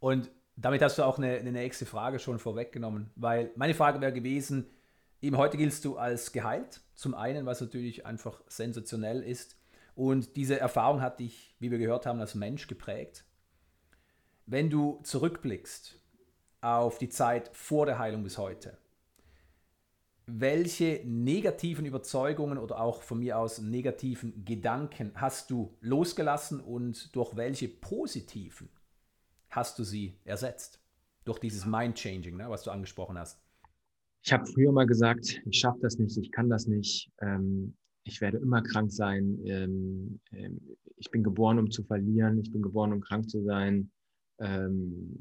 [0.00, 4.12] Und damit hast du auch eine, eine nächste Frage schon vorweggenommen, weil meine Frage wäre
[4.12, 4.66] gewesen,
[5.20, 9.56] Eben heute giltst du als geheilt, zum einen, was natürlich einfach sensationell ist.
[9.96, 13.24] Und diese Erfahrung hat dich, wie wir gehört haben, als Mensch geprägt.
[14.46, 16.00] Wenn du zurückblickst
[16.60, 18.78] auf die Zeit vor der Heilung bis heute,
[20.28, 27.34] welche negativen Überzeugungen oder auch von mir aus negativen Gedanken hast du losgelassen und durch
[27.36, 28.68] welche positiven
[29.48, 30.80] hast du sie ersetzt?
[31.24, 33.40] Durch dieses Mind-Changing, ne, was du angesprochen hast.
[34.22, 38.20] Ich habe früher mal gesagt, ich schaffe das nicht, ich kann das nicht, ähm, ich
[38.20, 40.60] werde immer krank sein, ähm, ähm,
[40.96, 43.90] ich bin geboren, um zu verlieren, ich bin geboren, um krank zu sein,
[44.40, 45.16] ähm,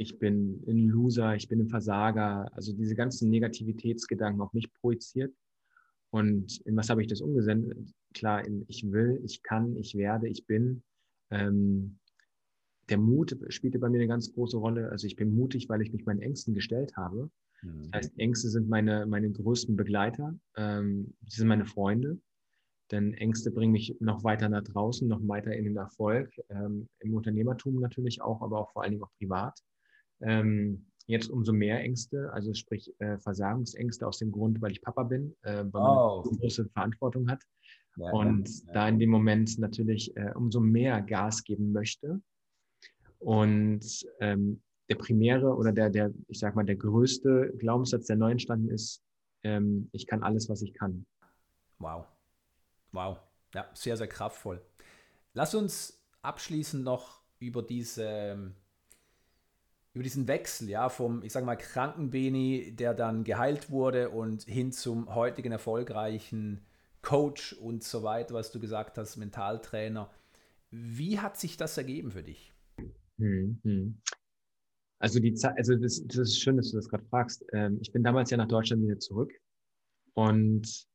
[0.00, 5.34] ich bin ein Loser, ich bin ein Versager, also diese ganzen Negativitätsgedanken auf mich projiziert.
[6.08, 7.92] Und in was habe ich das umgesendet?
[8.14, 10.82] Klar, in ich will, ich kann, ich werde, ich bin.
[11.30, 11.98] Ähm,
[12.88, 14.88] der Mut spielte bei mir eine ganz große Rolle.
[14.88, 17.30] Also ich bin mutig, weil ich mich meinen Ängsten gestellt habe.
[17.60, 20.34] Das heißt, Ängste sind meine, meine größten Begleiter.
[20.56, 22.18] Ähm, sie sind meine Freunde.
[22.90, 26.32] Denn Ängste bringen mich noch weiter nach draußen, noch weiter in den Erfolg.
[26.48, 29.62] Ähm, Im Unternehmertum natürlich auch, aber auch vor allen Dingen auch privat.
[30.20, 35.02] Ähm, jetzt umso mehr Ängste, also sprich äh, Versagungsängste aus dem Grund, weil ich Papa
[35.02, 36.22] bin, äh, weil oh.
[36.22, 37.42] man eine große Verantwortung hat.
[37.96, 38.72] Ja, und ja.
[38.72, 42.20] da in dem Moment natürlich äh, umso mehr Gas geben möchte.
[43.18, 48.30] Und ähm, der primäre oder der, der, ich sag mal, der größte Glaubenssatz, der neu
[48.30, 49.02] entstanden ist,
[49.42, 51.04] ähm, ich kann alles, was ich kann.
[51.78, 52.06] Wow.
[52.92, 53.18] Wow.
[53.54, 54.60] Ja, sehr, sehr kraftvoll.
[55.34, 58.52] Lass uns abschließend noch über diese
[59.92, 64.44] über diesen Wechsel, ja, vom, ich sag mal, kranken Beni, der dann geheilt wurde und
[64.44, 66.60] hin zum heutigen erfolgreichen
[67.02, 70.10] Coach und so weiter, was du gesagt hast, Mentaltrainer.
[70.70, 72.52] Wie hat sich das ergeben für dich?
[73.18, 74.00] Hm, hm.
[75.00, 77.44] Also die Zeit, also das, das ist schön, dass du das gerade fragst.
[77.52, 79.32] Ähm, ich bin damals ja nach Deutschland wieder zurück
[80.14, 80.86] und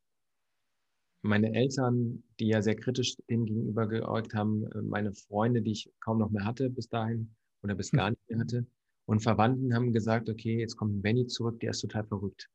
[1.24, 5.92] meine Eltern, die ja sehr kritisch dem gegenüber geäugt haben, äh, meine Freunde, die ich
[6.00, 8.66] kaum noch mehr hatte bis dahin oder bis gar nicht mehr hatte,
[9.06, 12.50] und Verwandten haben gesagt, okay, jetzt kommt Benny zurück, der ist total verrückt.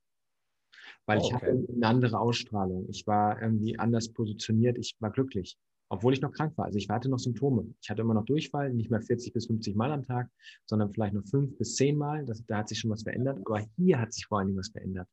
[1.06, 1.26] Weil oh, okay.
[1.26, 2.86] ich hatte eine andere Ausstrahlung.
[2.88, 4.78] Ich war irgendwie anders positioniert.
[4.78, 5.56] Ich war glücklich,
[5.88, 6.66] obwohl ich noch krank war.
[6.66, 7.72] Also ich hatte noch Symptome.
[7.80, 10.28] Ich hatte immer noch Durchfall, nicht mehr 40 bis 50 Mal am Tag,
[10.66, 12.24] sondern vielleicht nur fünf bis zehn Mal.
[12.26, 13.38] Das, da hat sich schon was verändert.
[13.44, 15.08] Aber hier hat sich vor allen Dingen was verändert.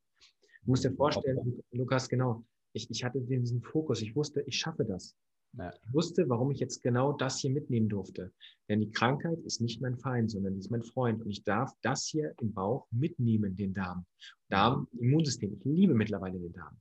[0.63, 4.02] Du musst dir vorstellen, Lukas, genau, ich, ich hatte diesen Fokus.
[4.02, 5.15] Ich wusste, ich schaffe das.
[5.58, 5.74] Ja.
[5.74, 8.32] Ich wusste, warum ich jetzt genau das hier mitnehmen durfte.
[8.70, 11.22] Denn die Krankheit ist nicht mein Feind, sondern die ist mein Freund.
[11.22, 14.06] Und ich darf das hier im Bauch mitnehmen, den Darm.
[14.50, 15.54] Darm, Immunsystem.
[15.54, 16.78] Ich liebe mittlerweile den Darm.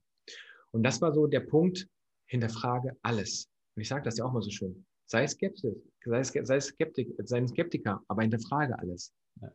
[0.71, 1.87] Und das war so der Punkt,
[2.27, 3.49] hinterfrage alles.
[3.75, 4.85] Und ich sage das ja auch mal so schön.
[5.05, 9.13] Sei skeptisch, sei, sei, Skeptik, sei ein Skeptiker, aber hinterfrage alles.
[9.41, 9.51] Ja.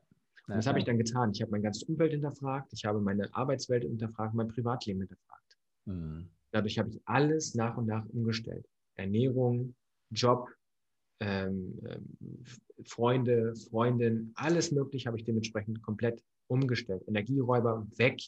[0.48, 1.30] Ja, das habe ich dann getan.
[1.32, 5.58] Ich habe mein ganzes Umfeld hinterfragt, ich habe meine Arbeitswelt hinterfragt, mein Privatleben hinterfragt.
[5.84, 6.28] Mhm.
[6.50, 8.66] Dadurch habe ich alles nach und nach umgestellt.
[8.96, 9.74] Ernährung,
[10.10, 10.48] Job,
[11.20, 12.44] ähm, ähm,
[12.84, 17.02] Freunde, Freundin, alles mögliche habe ich dementsprechend komplett umgestellt.
[17.06, 18.20] Energieräuber weg.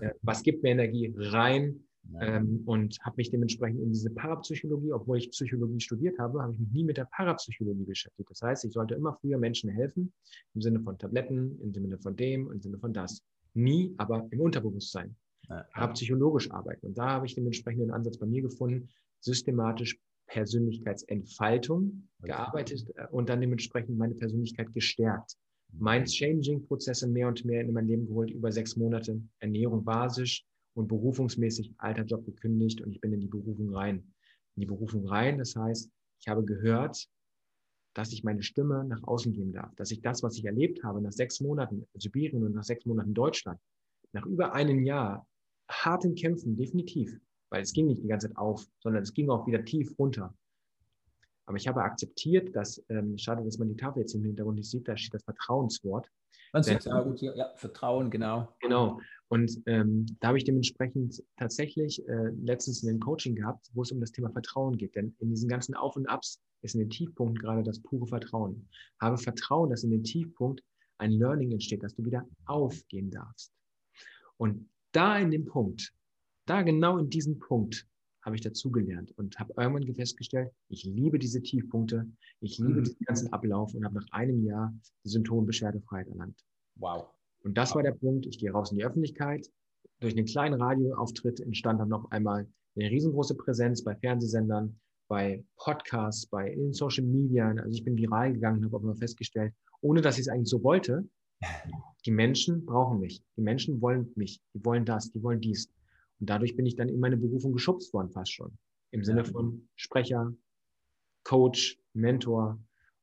[0.00, 1.86] Äh, was gibt mir Energie rein?
[2.20, 6.60] Ähm, und habe mich dementsprechend in diese Parapsychologie, obwohl ich Psychologie studiert habe, habe ich
[6.60, 8.30] mich nie mit der Parapsychologie beschäftigt.
[8.30, 10.12] Das heißt, ich sollte immer früher Menschen helfen,
[10.54, 13.22] im Sinne von Tabletten, im Sinne von dem, im Sinne von das.
[13.54, 15.16] Nie, aber im Unterbewusstsein.
[15.48, 15.64] Ja.
[15.72, 16.86] Parapsychologisch arbeiten.
[16.86, 18.88] Und da habe ich dementsprechend den Ansatz bei mir gefunden,
[19.26, 25.36] systematisch Persönlichkeitsentfaltung gearbeitet äh, und dann dementsprechend meine Persönlichkeit gestärkt.
[25.72, 31.74] Mind-Changing-Prozesse mehr und mehr in mein Leben geholt, über sechs Monate, Ernährung basisch und berufungsmäßig
[31.78, 33.96] alter Job gekündigt und ich bin in die Berufung rein.
[34.54, 37.08] In die Berufung rein, das heißt, ich habe gehört,
[37.94, 41.00] dass ich meine Stimme nach außen geben darf, dass ich das, was ich erlebt habe
[41.00, 43.58] nach sechs Monaten in Sibirien und nach sechs Monaten in Deutschland,
[44.12, 45.26] nach über einem Jahr
[45.68, 47.18] harten Kämpfen, definitiv,
[47.50, 50.34] weil es ging nicht die ganze Zeit auf, sondern es ging auch wieder tief runter.
[51.46, 54.70] Aber ich habe akzeptiert, dass, ähm, schade, dass man die Tafel jetzt im Hintergrund nicht
[54.70, 56.10] sieht, da steht das Vertrauenswort.
[56.52, 58.48] Man sieht ja, gut ja, Vertrauen, genau.
[58.60, 59.00] Genau.
[59.28, 64.00] Und ähm, da habe ich dementsprechend tatsächlich äh, letztens ein Coaching gehabt, wo es um
[64.00, 64.96] das Thema Vertrauen geht.
[64.96, 68.68] Denn in diesen ganzen Auf und Abs ist in den Tiefpunkten gerade das pure Vertrauen.
[69.00, 70.62] Habe Vertrauen, dass in den Tiefpunkt
[70.98, 73.52] ein Learning entsteht, dass du wieder aufgehen darfst.
[74.36, 75.92] Und da in dem Punkt
[76.46, 77.86] da genau in diesem Punkt
[78.22, 82.84] habe ich dazugelernt und habe irgendwann festgestellt, ich liebe diese Tiefpunkte, ich liebe mhm.
[82.84, 86.44] diesen ganzen Ablauf und habe nach einem Jahr die Symptombeschwerdefreiheit erlangt.
[86.74, 87.06] Wow.
[87.44, 87.76] Und das wow.
[87.76, 89.48] war der Punkt, ich gehe raus in die Öffentlichkeit.
[90.00, 94.78] Durch einen kleinen Radioauftritt entstand dann noch einmal eine riesengroße Präsenz bei Fernsehsendern,
[95.08, 97.48] bei Podcasts, bei in Social Media.
[97.48, 100.50] Also ich bin viral gegangen und habe auch immer festgestellt, ohne dass ich es eigentlich
[100.50, 101.08] so wollte,
[102.06, 103.22] die Menschen brauchen mich.
[103.36, 104.40] Die Menschen wollen mich.
[104.52, 105.70] Die wollen das, die wollen dies.
[106.20, 108.56] Und dadurch bin ich dann in meine Berufung geschubst worden, fast schon.
[108.90, 110.34] Im Sinne von Sprecher,
[111.24, 112.58] Coach, Mentor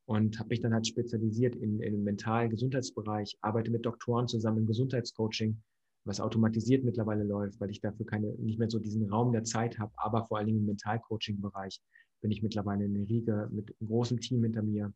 [0.06, 4.60] und habe mich dann halt spezialisiert in, in den mentalen Gesundheitsbereich, arbeite mit Doktoren zusammen
[4.60, 5.62] im Gesundheitscoaching,
[6.06, 9.80] was automatisiert mittlerweile läuft, weil ich dafür keine, nicht mehr so diesen Raum der Zeit
[9.80, 11.80] habe, aber vor allen Dingen im Mentalcoaching-Bereich
[12.22, 14.94] bin ich mittlerweile in der Riege mit einem großen Team hinter mir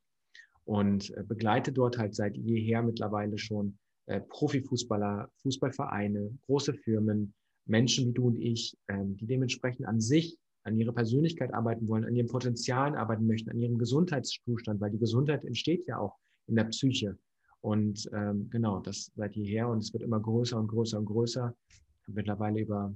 [0.66, 3.78] und äh, begleite dort halt seit jeher mittlerweile schon
[4.08, 7.34] äh, Profifußballer, Fußballvereine, große Firmen,
[7.68, 12.04] Menschen wie du und ich, ähm, die dementsprechend an sich, an ihrer Persönlichkeit arbeiten wollen,
[12.04, 16.56] an ihren Potenzialen arbeiten möchten, an ihrem Gesundheitszustand, weil die Gesundheit entsteht ja auch in
[16.56, 17.18] der Psyche.
[17.62, 21.56] Und ähm, genau, das seit jeher und es wird immer größer und größer und größer.
[21.70, 22.94] Ich habe mittlerweile über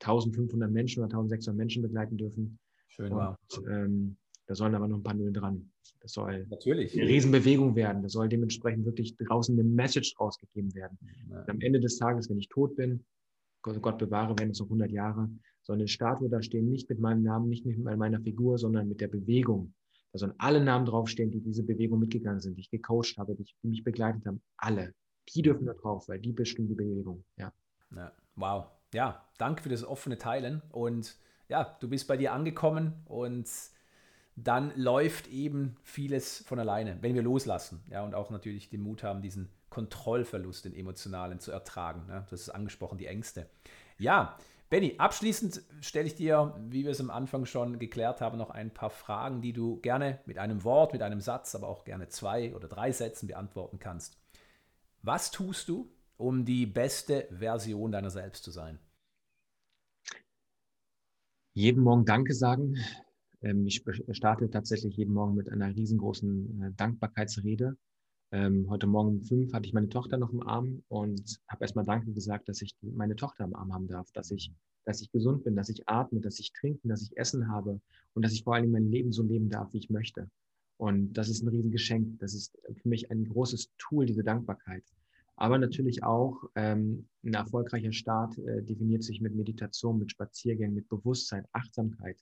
[0.00, 2.58] 1500 Menschen oder 1600 Menschen begleiten dürfen.
[2.88, 3.36] Schön, und,
[3.68, 5.70] ähm, da sollen aber noch ein paar Nullen dran.
[6.00, 6.98] Das soll Natürlich.
[6.98, 8.02] eine Riesenbewegung werden.
[8.02, 10.98] Da soll dementsprechend wirklich draußen eine Message rausgegeben werden.
[11.30, 11.44] Ja.
[11.46, 13.04] Am Ende des Tages, wenn ich tot bin,
[13.62, 15.30] Gott bewahre, wenn es noch 100 Jahre,
[15.62, 19.00] soll eine Statue da stehen, nicht mit meinem Namen, nicht mit meiner Figur, sondern mit
[19.00, 19.74] der Bewegung.
[20.12, 23.46] Da sollen alle Namen draufstehen, die diese Bewegung mitgegangen sind, die ich gecoacht habe, die,
[23.62, 24.42] mich begleitet haben.
[24.58, 24.92] Alle.
[25.34, 27.24] Die dürfen da drauf, weil die bestimmen die Bewegung.
[27.38, 27.52] Ja.
[27.94, 28.12] ja.
[28.36, 28.66] Wow.
[28.92, 30.60] Ja, danke für das offene Teilen.
[30.70, 31.16] Und
[31.48, 33.48] ja, du bist bei dir angekommen und
[34.36, 37.82] dann läuft eben vieles von alleine, wenn wir loslassen.
[37.90, 42.04] Ja, und auch natürlich den Mut haben, diesen Kontrollverlust, den emotionalen, zu ertragen.
[42.08, 43.48] Ja, das ist angesprochen, die Ängste.
[43.98, 44.36] Ja,
[44.70, 48.72] Benny, abschließend stelle ich dir, wie wir es am Anfang schon geklärt haben, noch ein
[48.72, 52.54] paar Fragen, die du gerne mit einem Wort, mit einem Satz, aber auch gerne zwei
[52.54, 54.18] oder drei Sätzen beantworten kannst.
[55.02, 58.78] Was tust du, um die beste Version deiner selbst zu sein?
[61.54, 62.76] jeden Morgen Danke sagen.
[63.42, 67.76] Ähm, ich starte tatsächlich jeden Morgen mit einer riesengroßen äh, Dankbarkeitsrede.
[68.34, 71.84] Ähm, heute Morgen um fünf hatte ich meine Tochter noch im Arm und habe erstmal
[71.84, 74.50] Danke gesagt, dass ich meine Tochter im Arm haben darf, dass ich,
[74.86, 77.78] dass ich gesund bin, dass ich atme, dass ich trinken, dass ich Essen habe
[78.14, 80.30] und dass ich vor allem mein Leben so leben darf, wie ich möchte.
[80.78, 82.18] Und das ist ein Riesengeschenk.
[82.20, 84.82] Das ist für mich ein großes Tool, diese Dankbarkeit.
[85.36, 90.88] Aber natürlich auch ähm, ein erfolgreicher Start äh, definiert sich mit Meditation, mit Spaziergängen, mit
[90.88, 92.18] Bewusstsein, Achtsamkeit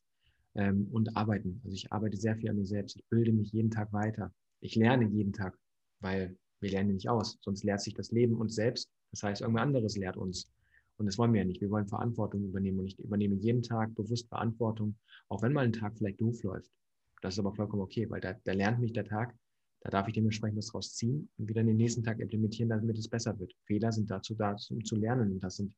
[0.56, 1.60] ähm, und Arbeiten.
[1.64, 2.96] Also ich arbeite sehr viel an mir selbst.
[2.96, 4.32] Ich bilde mich jeden Tag weiter.
[4.60, 5.56] Ich lerne jeden Tag,
[6.00, 7.38] weil wir lernen nicht aus.
[7.42, 8.90] Sonst lehrt sich das Leben uns selbst.
[9.12, 10.50] Das heißt, irgendwer anderes lehrt uns.
[10.98, 11.60] Und das wollen wir ja nicht.
[11.60, 12.80] Wir wollen Verantwortung übernehmen.
[12.80, 14.96] Und ich übernehme jeden Tag bewusst Verantwortung,
[15.28, 16.70] auch wenn mal ein Tag vielleicht doof läuft.
[17.22, 19.34] Das ist aber vollkommen okay, weil da, da lernt mich der Tag,
[19.82, 23.08] da darf ich dementsprechend was draus ziehen und wieder den nächsten Tag implementieren, damit es
[23.08, 23.54] besser wird.
[23.64, 25.32] Fehler sind dazu da, um zu lernen.
[25.32, 25.74] Und das sind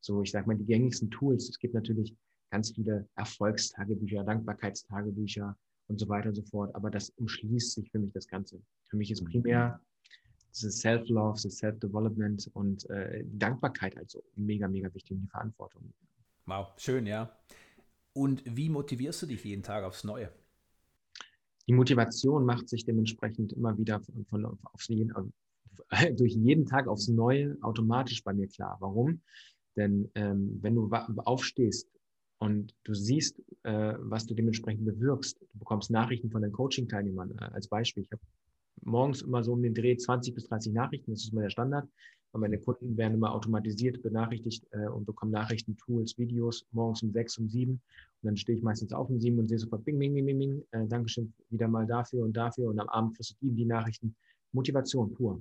[0.00, 1.48] so, ich sage mal, die gängigsten Tools.
[1.48, 2.14] Es gibt natürlich
[2.50, 5.56] ganz viele Erfolgstagebücher, Dankbarkeitstagebücher
[5.88, 6.74] und so weiter und so fort.
[6.74, 8.60] Aber das umschließt sich für mich das Ganze.
[8.88, 9.30] Für mich ist mhm.
[9.30, 9.80] primär
[10.50, 15.92] das Self-Love, das Self-Development und äh, Dankbarkeit also mega, mega wichtig und die Verantwortung.
[16.46, 17.36] Wow, schön, ja.
[18.12, 20.32] Und wie motivierst du dich jeden Tag aufs Neue?
[21.68, 24.88] Die Motivation macht sich dementsprechend immer wieder von, von aufs,
[26.16, 28.76] durch jeden Tag aufs Neue automatisch bei mir klar.
[28.80, 29.20] Warum?
[29.76, 31.90] Denn ähm, wenn du aufstehst
[32.38, 37.44] und du siehst, äh, was du dementsprechend bewirkst, du bekommst Nachrichten von den Coaching-Teilnehmern äh,
[37.44, 38.02] als Beispiel.
[38.02, 38.22] Ich habe
[38.82, 41.88] morgens immer so um den Dreh 20 bis 30 Nachrichten, das ist immer der Standard.
[42.32, 47.10] Und meine Kunden werden immer automatisiert benachrichtigt äh, und bekommen Nachrichten, Tools, Videos morgens um
[47.10, 47.80] sechs, um sieben.
[48.22, 50.38] Und dann stehe ich meistens auf um sieben und sehe sofort Bing, Bing, Bing, Bing,
[50.38, 50.62] Bing.
[50.72, 52.68] Äh, Dankeschön wieder mal dafür und dafür.
[52.68, 54.14] Und am Abend kriegst du die, die Nachrichten.
[54.52, 55.40] Motivation pur.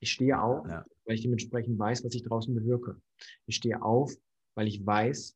[0.00, 0.84] Ich stehe auf, ja.
[1.06, 3.00] weil ich dementsprechend weiß, was ich draußen bewirke.
[3.46, 4.14] Ich stehe auf,
[4.54, 5.34] weil ich weiß,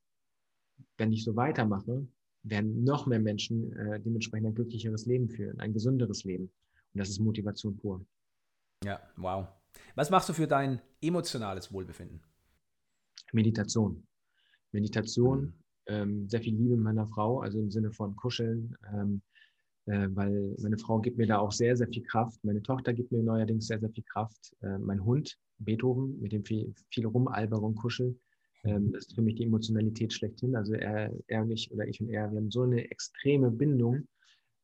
[0.99, 2.07] wenn ich so weitermache,
[2.43, 6.45] werden noch mehr Menschen äh, dementsprechend ein glücklicheres Leben führen, ein gesünderes Leben.
[6.45, 8.05] Und das ist Motivation pur.
[8.85, 9.47] Ja, wow.
[9.95, 12.21] Was machst du für dein emotionales Wohlbefinden?
[13.33, 14.07] Meditation.
[14.73, 15.55] Meditation, mhm.
[15.87, 19.23] ähm, sehr viel Liebe meiner Frau, also im Sinne von Kuscheln, ähm,
[19.87, 22.43] äh, weil meine Frau gibt mir da auch sehr, sehr viel Kraft.
[22.45, 24.55] Meine Tochter gibt mir neuerdings sehr, sehr viel Kraft.
[24.63, 28.19] Äh, mein Hund, Beethoven, mit dem viel, viel rumalber und kuschel.
[28.65, 30.57] Ähm, das ist für mich die Emotionalität schlechthin.
[30.57, 34.07] Also er, er und ich oder ich und er, wir haben so eine extreme Bindung.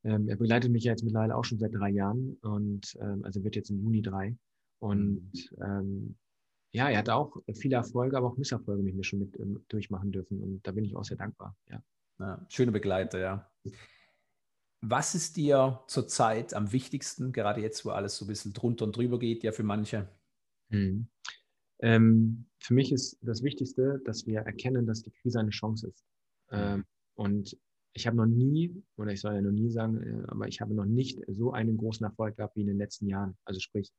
[0.03, 3.43] Ähm, er begleitet mich ja jetzt mittlerweile auch schon seit drei Jahren und ähm, also
[3.43, 4.35] wird jetzt im Juni drei.
[4.79, 6.15] Und ähm,
[6.71, 10.11] ja, er hat auch viele Erfolge, aber auch Misserfolge mit mir schon mit ähm, durchmachen
[10.11, 10.41] dürfen.
[10.41, 11.55] Und da bin ich auch sehr dankbar.
[11.69, 11.81] Ja.
[12.19, 13.51] ja schöne Begleiter, ja.
[14.81, 18.95] Was ist dir zurzeit am wichtigsten, gerade jetzt, wo alles so ein bisschen drunter und
[18.95, 20.07] drüber geht, ja für manche?
[20.69, 21.07] Hm.
[21.79, 26.05] Ähm, für mich ist das Wichtigste, dass wir erkennen, dass die Krise eine Chance ist.
[26.51, 26.85] Ähm,
[27.15, 27.57] und
[27.93, 30.73] ich habe noch nie, oder ich soll ja noch nie sagen, äh, aber ich habe
[30.73, 33.37] noch nicht so einen großen Erfolg gehabt wie in den letzten Jahren.
[33.45, 33.91] Also sprich,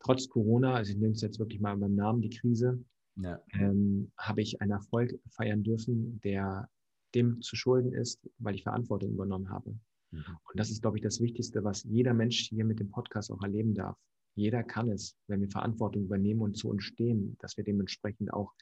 [0.00, 2.82] trotz Corona, also ich nenne es jetzt wirklich mal beim Namen, die Krise,
[3.16, 3.40] ja.
[3.52, 6.68] ähm, habe ich einen Erfolg feiern dürfen, der
[7.14, 9.70] dem zu schulden ist, weil ich Verantwortung übernommen habe.
[10.10, 10.24] Mhm.
[10.50, 13.42] Und das ist, glaube ich, das Wichtigste, was jeder Mensch hier mit dem Podcast auch
[13.42, 13.98] erleben darf.
[14.34, 18.52] Jeder kann es, wenn wir Verantwortung übernehmen und zu uns stehen, dass wir dementsprechend auch,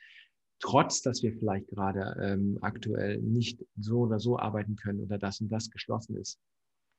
[0.58, 5.40] trotz dass wir vielleicht gerade ähm, aktuell nicht so oder so arbeiten können oder das
[5.40, 6.38] und das geschlossen ist,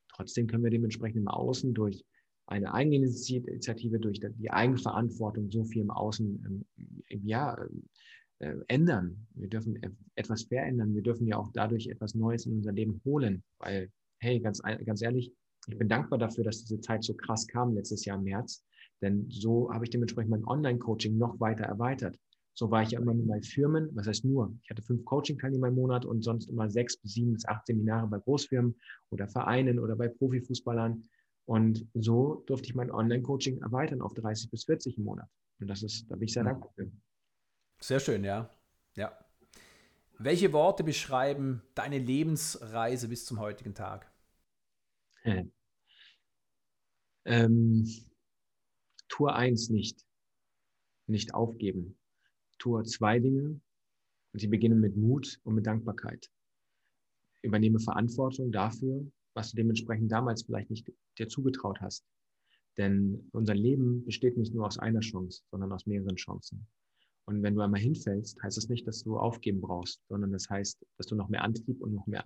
[0.10, 2.04] trotzdem können wir dementsprechend im Außen durch
[2.48, 7.58] eine Eigeninitiative, durch die Eigenverantwortung so viel im Außen ähm, ja,
[8.40, 9.28] äh, ändern.
[9.36, 9.80] Wir dürfen
[10.16, 10.94] etwas verändern.
[10.96, 15.02] Wir dürfen ja auch dadurch etwas Neues in unser Leben holen, weil, hey, ganz, ganz
[15.02, 15.32] ehrlich,
[15.68, 18.66] ich bin dankbar dafür, dass diese Zeit so krass kam letztes Jahr im März,
[19.02, 22.18] denn so habe ich dementsprechend mein Online-Coaching noch weiter erweitert.
[22.54, 24.54] So war ich ja immer nur bei Firmen, was heißt nur?
[24.64, 28.08] Ich hatte fünf Coaching-Teilnehmer im Monat und sonst immer sechs bis sieben bis acht Seminare
[28.08, 28.76] bei Großfirmen
[29.10, 31.04] oder Vereinen oder bei Profifußballern.
[31.46, 35.30] Und so durfte ich mein Online-Coaching erweitern auf 30 bis 40 im Monat.
[35.60, 36.92] Und das ist, da bin ich sehr dankbar für.
[37.80, 38.50] Sehr schön, ja.
[38.96, 39.18] Ja.
[40.20, 44.11] Welche Worte beschreiben deine Lebensreise bis zum heutigen Tag?
[47.26, 47.88] Ähm,
[49.08, 50.06] Tour 1 nicht.
[51.08, 51.98] Nicht aufgeben.
[52.58, 53.60] Tour zwei Dinge.
[54.34, 56.32] Und sie beginnen mit Mut und mit Dankbarkeit.
[57.42, 62.06] Übernehme Verantwortung dafür, was du dementsprechend damals vielleicht nicht dir zugetraut hast.
[62.78, 66.68] Denn unser Leben besteht nicht nur aus einer Chance, sondern aus mehreren Chancen.
[67.26, 70.86] Und wenn du einmal hinfällst, heißt das nicht, dass du aufgeben brauchst, sondern das heißt,
[70.98, 72.26] dass du noch mehr Antrieb und noch mehr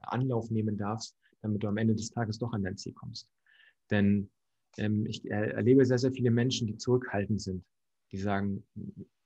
[0.00, 3.28] Anlauf nehmen darfst, damit du am Ende des Tages doch an dein Ziel kommst.
[3.90, 4.30] Denn
[4.78, 7.64] ähm, ich erlebe sehr, sehr viele Menschen, die zurückhaltend sind,
[8.10, 8.64] die sagen,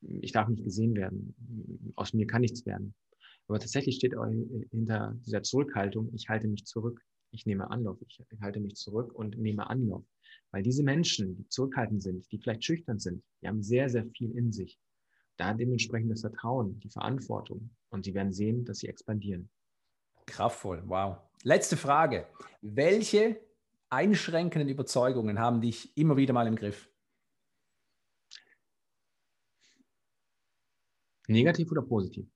[0.01, 2.95] ich darf nicht gesehen werden, aus mir kann nichts werden.
[3.47, 4.15] Aber tatsächlich steht
[4.71, 7.01] hinter dieser Zurückhaltung, ich halte mich zurück,
[7.31, 10.05] ich nehme Anlauf, ich halte mich zurück und nehme Anlauf.
[10.51, 14.33] Weil diese Menschen, die zurückhaltend sind, die vielleicht schüchtern sind, die haben sehr, sehr viel
[14.33, 14.79] in sich.
[15.37, 19.49] Da dementsprechend das Vertrauen, die Verantwortung und sie werden sehen, dass sie expandieren.
[20.27, 21.28] Kraftvoll, wow.
[21.45, 22.27] Letzte Frage.
[22.63, 23.41] Welche
[23.91, 26.91] einschränkenden Überzeugungen haben dich immer wieder mal im Griff?
[31.29, 32.27] Negativ oder positiv?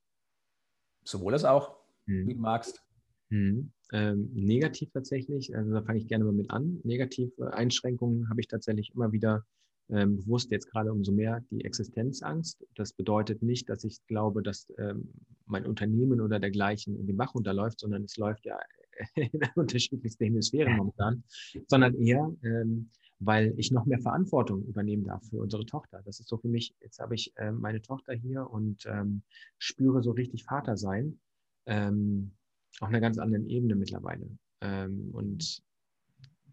[1.05, 1.76] Sowohl als auch,
[2.07, 2.28] hm.
[2.28, 2.82] wie du magst.
[3.30, 3.72] Hm.
[3.92, 6.80] Ähm, negativ tatsächlich, also da fange ich gerne mal mit an.
[6.84, 9.44] Negative Einschränkungen habe ich tatsächlich immer wieder
[9.90, 12.64] ähm, bewusst, jetzt gerade umso mehr die Existenzangst.
[12.76, 15.12] Das bedeutet nicht, dass ich glaube, dass ähm,
[15.46, 18.59] mein Unternehmen oder dergleichen in den Bach runterläuft, sondern es läuft ja
[19.14, 21.24] in unterschiedlichsten Hemisphären momentan,
[21.68, 26.03] sondern eher, ähm, weil ich noch mehr Verantwortung übernehmen darf für unsere Tochter.
[26.05, 29.22] Das ist so für mich, jetzt habe ich äh, meine Tochter hier und ähm,
[29.59, 31.20] spüre so richtig Vater sein,
[31.66, 32.32] ähm,
[32.80, 34.28] auf einer ganz anderen Ebene mittlerweile.
[34.61, 35.62] Ähm, und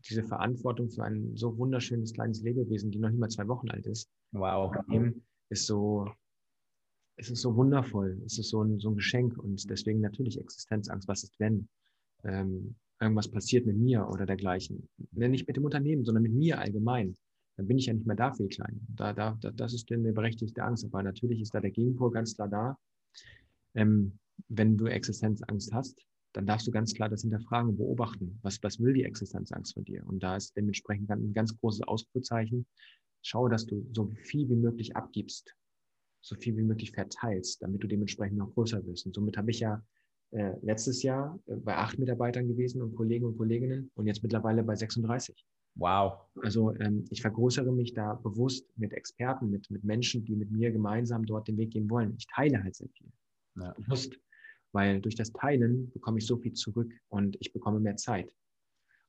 [0.09, 3.85] diese Verantwortung für ein so wunderschönes kleines Lebewesen, die noch nicht mal zwei Wochen alt
[3.85, 4.73] ist, wow.
[5.49, 6.09] ist so,
[7.17, 11.07] es ist so wundervoll, es ist so ein, so ein Geschenk und deswegen natürlich Existenzangst.
[11.07, 11.67] Was ist, wenn
[12.24, 14.88] ähm, irgendwas passiert mit mir oder dergleichen?
[15.11, 17.15] Nicht mit dem Unternehmen, sondern mit mir allgemein.
[17.57, 18.86] Dann bin ich ja nicht mehr da für die Kleinen.
[18.95, 20.86] Da, da, das ist eine berechtigte Angst.
[20.86, 22.78] Aber natürlich ist da der Gegenpol ganz klar da.
[23.76, 24.17] Ähm,
[24.47, 26.01] wenn du Existenzangst hast,
[26.34, 28.39] dann darfst du ganz klar das hinterfragen und beobachten.
[28.43, 30.05] Was, was will die Existenzangst von dir?
[30.07, 32.65] Und da ist dementsprechend ein ganz großes Ausrufezeichen.
[33.22, 35.55] Schaue, dass du so viel wie möglich abgibst,
[36.22, 39.05] so viel wie möglich verteilst, damit du dementsprechend noch größer wirst.
[39.05, 39.84] Und somit habe ich ja
[40.32, 44.63] äh, letztes Jahr äh, bei acht Mitarbeitern gewesen und Kollegen und Kolleginnen und jetzt mittlerweile
[44.63, 45.45] bei 36.
[45.75, 46.25] Wow.
[46.41, 50.71] Also ähm, ich vergrößere mich da bewusst mit Experten, mit, mit Menschen, die mit mir
[50.71, 52.15] gemeinsam dort den Weg gehen wollen.
[52.17, 53.07] Ich teile halt sehr viel.
[53.55, 53.73] Ja.
[53.73, 54.17] Bewusst
[54.71, 58.34] weil durch das Teilen bekomme ich so viel zurück und ich bekomme mehr Zeit.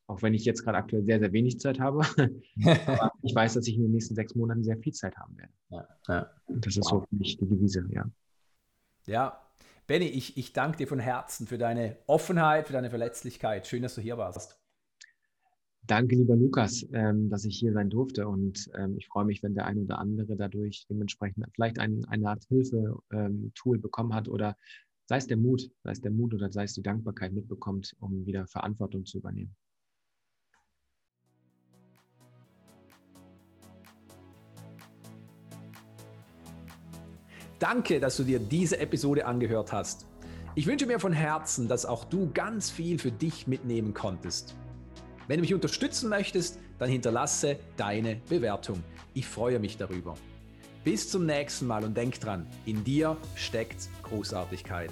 [0.07, 2.01] Auch wenn ich jetzt gerade aktuell sehr, sehr wenig Zeit habe.
[2.87, 5.53] aber ich weiß, dass ich in den nächsten sechs Monaten sehr viel Zeit haben werde.
[5.68, 6.31] Ja, ja.
[6.49, 7.03] Das ist wow.
[7.03, 8.11] so für mich die Devise, ja.
[9.07, 9.50] Ja,
[9.91, 13.66] Benny, ich, ich danke dir von Herzen für deine Offenheit, für deine Verletzlichkeit.
[13.66, 14.57] Schön, dass du hier warst.
[15.82, 18.28] Danke, lieber Lukas, ähm, dass ich hier sein durfte.
[18.28, 22.28] Und ähm, ich freue mich, wenn der ein oder andere dadurch dementsprechend vielleicht ein, eine
[22.28, 24.57] Art Hilfe-Tool ähm, bekommen hat oder
[25.07, 28.24] sei es der Mut, sei es der Mut oder sei es die Dankbarkeit mitbekommt, um
[28.26, 29.57] wieder Verantwortung zu übernehmen.
[37.61, 40.07] Danke, dass du dir diese Episode angehört hast.
[40.55, 44.57] Ich wünsche mir von Herzen, dass auch du ganz viel für dich mitnehmen konntest.
[45.29, 48.83] Wenn du mich unterstützen möchtest, dann hinterlasse deine Bewertung.
[49.13, 50.15] Ich freue mich darüber.
[50.85, 54.91] Bis zum nächsten Mal und denk dran, in dir steckt Großartigkeit.